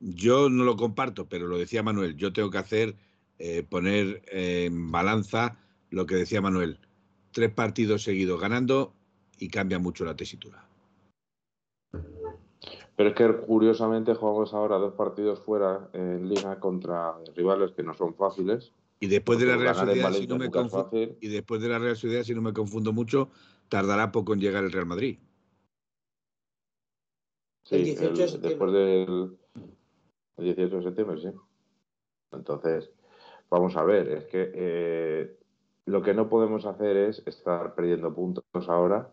[0.00, 2.96] yo no lo comparto, pero lo decía Manuel, yo tengo que hacer,
[3.38, 5.58] eh, poner eh, en balanza
[5.90, 6.80] lo que decía Manuel,
[7.34, 8.94] tres partidos seguidos ganando
[9.38, 10.66] y cambia mucho la tesitura.
[12.96, 17.92] Pero es que curiosamente jugamos ahora dos partidos fuera en Liga contra rivales que no
[17.92, 18.72] son fáciles.
[19.00, 21.18] Y después de la Real Sociedad, si no me confundo, fácil.
[21.20, 23.30] y después de la Real Sociedad, si no me confundo mucho,
[23.68, 25.18] tardará poco en llegar el Real Madrid.
[27.64, 29.38] Sí, El 18 de el- después del
[30.36, 31.28] el 18 de septiembre, sí.
[32.32, 32.90] Entonces,
[33.50, 35.38] vamos a ver, es que eh,
[35.86, 39.10] lo que no podemos hacer es estar perdiendo puntos ahora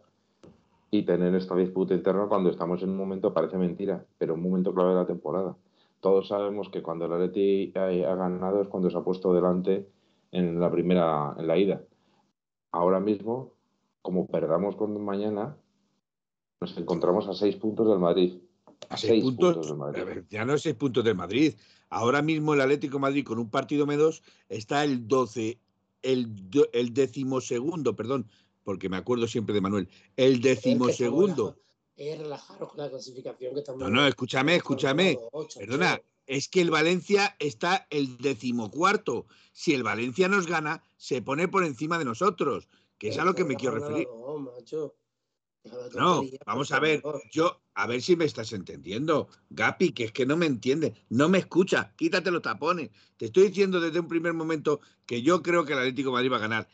[0.90, 4.74] y tener esta disputa interna cuando estamos en un momento, parece mentira, pero un momento
[4.74, 5.56] clave de la temporada.
[6.02, 9.88] Todos sabemos que cuando el Atleti ha, ganado es cuando se ha puesto delante
[10.32, 11.82] en la primera, en la ida.
[12.72, 13.54] Ahora mismo,
[14.02, 15.56] como perdamos con mañana,
[16.60, 18.40] nos encontramos a seis puntos del Madrid.
[18.90, 20.24] A seis, puntos, del Madrid.
[20.30, 21.54] ya no seis puntos del Madrid.
[21.90, 25.60] Ahora mismo el Atlético de Madrid con un partido menos está el 12,
[26.02, 26.30] el,
[26.74, 28.30] el decimosegundo, perdón,
[28.64, 31.58] porque me acuerdo siempre de Manuel, el decimosegundo.
[31.96, 33.82] Es relajaros con la clasificación que estamos.
[33.82, 35.20] No, no, escúchame, escúchame.
[35.56, 39.28] Perdona, es que el Valencia está el decimocuarto.
[39.52, 43.36] Si el Valencia nos gana, se pone por encima de nosotros, que es a lo
[43.36, 44.08] que me quiero referir.
[44.08, 44.96] No, macho.
[45.96, 49.28] No, vamos a ver, yo, a ver si me estás entendiendo.
[49.50, 52.90] Gapi, que es que no me entiende, no me escucha, quítate los tapones.
[53.18, 56.32] Te estoy diciendo desde un primer momento que yo creo que el Atlético de Madrid
[56.32, 56.68] va a ganar.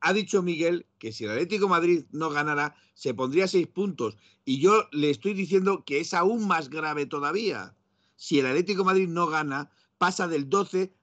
[0.00, 4.16] Ha dicho Miguel que si el Atlético de Madrid no ganara, se pondría seis puntos.
[4.44, 7.76] Y yo le estoy diciendo que es aún más grave todavía.
[8.16, 10.94] Si el Atlético de Madrid no gana, pasa del 12,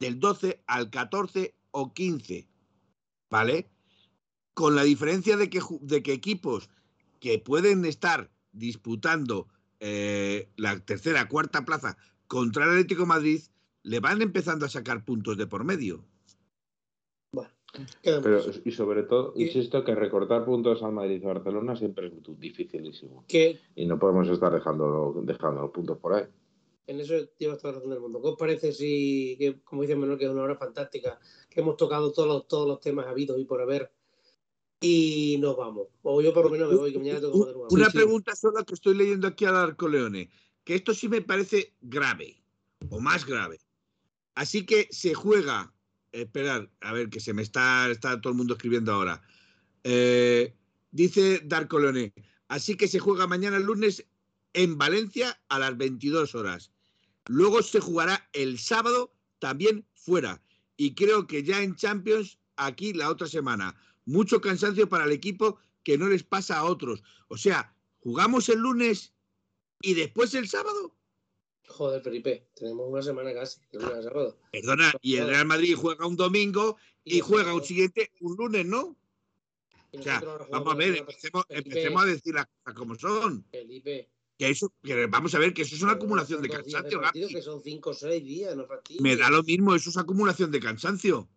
[0.00, 2.48] del 12 al 14 o 15.
[3.30, 3.70] ¿Vale?
[4.54, 6.68] Con la diferencia de que, de que equipos
[7.20, 9.46] que pueden estar disputando
[9.78, 13.40] eh, la tercera, cuarta plaza contra el Atlético de Madrid,
[13.82, 16.04] le van empezando a sacar puntos de por medio.
[18.02, 23.24] Pero, y sobre todo, insisto que recortar puntos al Madrid y Barcelona siempre es dificilísimo.
[23.76, 26.24] Y no podemos estar dejando, dejando los puntos por ahí.
[26.86, 28.20] En eso llevas toda la razón del mundo.
[28.20, 31.76] ¿Qué os parece si, que, como dice Manuel, que es una hora fantástica, que hemos
[31.76, 33.92] tocado todos los, todos los temas habidos y por haber,
[34.80, 35.88] y nos vamos?
[36.02, 38.74] O yo por lo menos me voy, que mañana tengo que Una pregunta solo que
[38.74, 40.30] estoy leyendo aquí al Arco Leone,
[40.64, 42.42] que esto sí me parece grave,
[42.88, 43.60] o más grave.
[44.34, 45.74] Así que se juega
[46.12, 49.22] esperar, a ver, que se me está, está todo el mundo escribiendo ahora.
[49.84, 50.54] Eh,
[50.90, 52.14] dice Darko Leone,
[52.48, 54.06] así que se juega mañana el lunes
[54.54, 56.72] en Valencia a las 22 horas.
[57.26, 60.42] Luego se jugará el sábado también fuera.
[60.76, 63.76] Y creo que ya en Champions aquí la otra semana.
[64.10, 67.00] Mucho cansancio para el equipo que no les pasa a otros.
[67.28, 69.14] O sea, jugamos el lunes
[69.80, 70.96] y después el sábado.
[71.68, 73.60] Joder, Felipe, tenemos una semana casi,
[74.50, 78.96] Perdona, y el Real Madrid juega un domingo y, juega un siguiente un lunes, ¿no?
[79.92, 80.20] O sea,
[80.50, 80.96] vamos a ver,
[81.48, 83.44] empecemos, a decir las cosas como son.
[83.52, 84.10] Felipe.
[84.36, 84.72] Que eso,
[85.08, 87.00] vamos a ver, que eso es una acumulación de cansancio.
[87.12, 88.66] Que son cinco o seis días, no
[88.98, 91.28] Me da lo mismo, eso es acumulación de cansancio.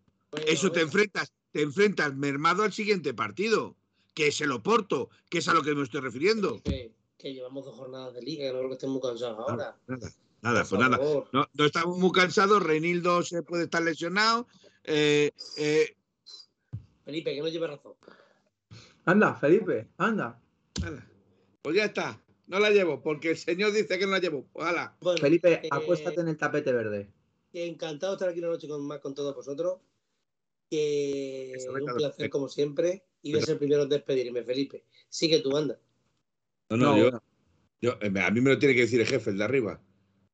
[0.47, 3.77] eso te enfrentas, te enfrentas mermado al siguiente partido,
[4.13, 6.59] que es el Oporto, que es a lo que me estoy refiriendo.
[6.63, 9.77] que llevamos dos jornadas de liga, que no creo que estemos cansados ahora.
[10.41, 10.99] Nada, pues nada.
[11.31, 12.61] No, estamos muy cansados.
[12.61, 14.47] Reinildo se puede estar lesionado.
[14.83, 15.95] Eh, eh.
[17.05, 17.93] Felipe, que no lleve razón.
[19.05, 20.41] Anda, Felipe, anda.
[21.61, 22.19] Pues ya está.
[22.47, 24.47] No la llevo, porque el señor dice que no la llevo.
[24.53, 24.97] Ojalá.
[25.21, 27.09] Felipe, eh, acuéstate en el tapete verde.
[27.53, 29.77] Encantado de estar aquí una noche con, más con todos vosotros.
[30.73, 33.03] Que un placer como siempre.
[33.21, 34.83] Y de ser primero en despedirme, Felipe.
[35.07, 35.79] Sigue tu banda.
[36.69, 37.21] No, no, yo,
[37.79, 39.81] yo, a mí me lo tiene que decir el jefe, el de arriba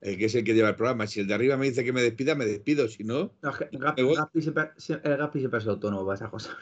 [0.01, 1.07] el que es el que lleva el programa.
[1.07, 2.87] Si el de arriba me dice que me despida, me despido.
[2.87, 3.33] Si no.
[3.41, 3.51] no
[3.97, 6.57] el Gaspi siempre, es autónomo para esa cosa.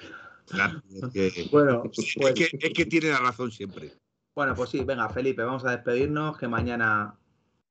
[0.90, 3.94] es que, bueno, pues, es, que, tiene la razón siempre.
[4.36, 6.38] Bueno, pues sí, venga, Felipe, vamos a despedirnos.
[6.38, 7.18] Que mañana,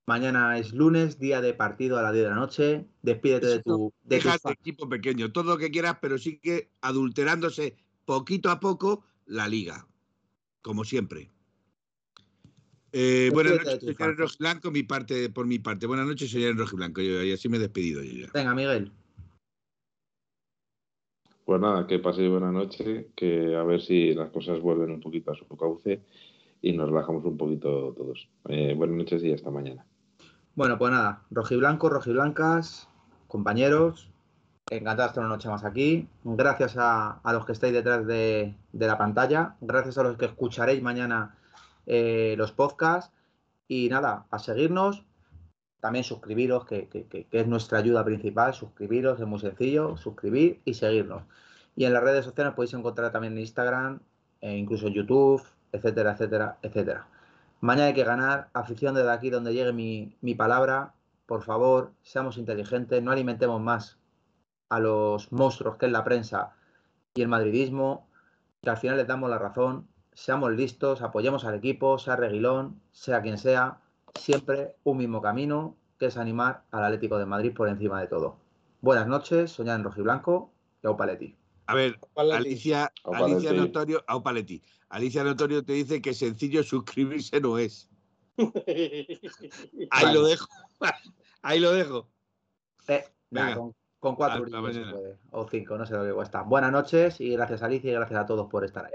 [0.07, 2.85] mañana es lunes, día de partido a las 10 de la noche.
[3.03, 3.93] Despídete de tu.
[4.03, 4.21] De
[4.51, 7.75] equipo pequeño, todo lo que quieras, pero sí que adulterándose
[8.05, 9.85] poquito a poco la liga.
[10.61, 11.29] Como siempre.
[12.93, 15.85] Eh, buenas noches, señor Rojiblanco, mi parte, por mi parte.
[15.85, 17.01] Buenas noches, señor Rojiblanco.
[17.01, 18.31] Yo, y así me he despedido yo ya.
[18.33, 18.91] Venga, Miguel.
[21.45, 25.31] Pues nada, que paséis buena noche, que a ver si las cosas vuelven un poquito
[25.31, 26.01] a su cauce
[26.61, 28.27] y nos relajamos un poquito todos.
[28.49, 29.85] Eh, buenas noches y hasta mañana.
[30.57, 32.89] Bueno, pues nada, rojiblanco, rojiblancas,
[33.27, 34.09] compañeros,
[34.71, 36.09] encantado de estar una noche más aquí.
[36.23, 40.81] Gracias a, los que estáis detrás de, de la pantalla, gracias a los que escucharéis
[40.81, 41.37] mañana
[41.85, 43.13] eh, los podcasts
[43.67, 45.05] y nada, a seguirnos.
[45.79, 48.55] También suscribiros, que, es nuestra ayuda principal.
[48.55, 49.95] Suscribiros, es muy sencillo.
[49.95, 51.21] Suscribir y seguirnos.
[51.75, 53.99] Y en las redes sociales podéis encontrar también en Instagram,
[54.41, 57.07] e incluso en YouTube, etcétera, etcétera, etcétera.
[57.59, 58.49] Mañana hay que ganar.
[58.53, 60.93] Afición desde aquí, donde llegue mi, mi palabra.
[61.25, 63.97] Por favor, seamos inteligentes, no alimentemos más
[64.69, 66.55] a los monstruos que es la prensa
[67.13, 68.07] y el madridismo,
[68.61, 73.21] que al final les damos la razón seamos listos, apoyemos al equipo, sea Reguilón, sea
[73.21, 73.77] quien sea,
[74.15, 78.39] siempre un mismo camino, que es animar al Atlético de Madrid por encima de todo.
[78.81, 80.51] Buenas noches, soñar en rojiblanco
[80.81, 81.35] y Aupaletti.
[81.67, 84.63] A ver, Alicia, Alicia Notorio, Aupaletti.
[84.89, 87.89] Alicia Notorio te dice que sencillo suscribirse no es.
[89.91, 90.47] Ahí lo dejo.
[91.41, 92.09] Ahí lo dejo.
[92.87, 93.03] Eh,
[93.99, 94.45] con, cuatro
[95.31, 96.43] o cinco, no sé lo que cuesta.
[96.43, 98.93] Buenas noches y gracias Alicia y gracias a todos por estar ahí.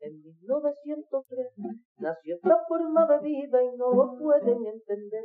[0.00, 1.48] En 1903
[1.98, 5.24] nació esta forma de vida y no lo pueden entender.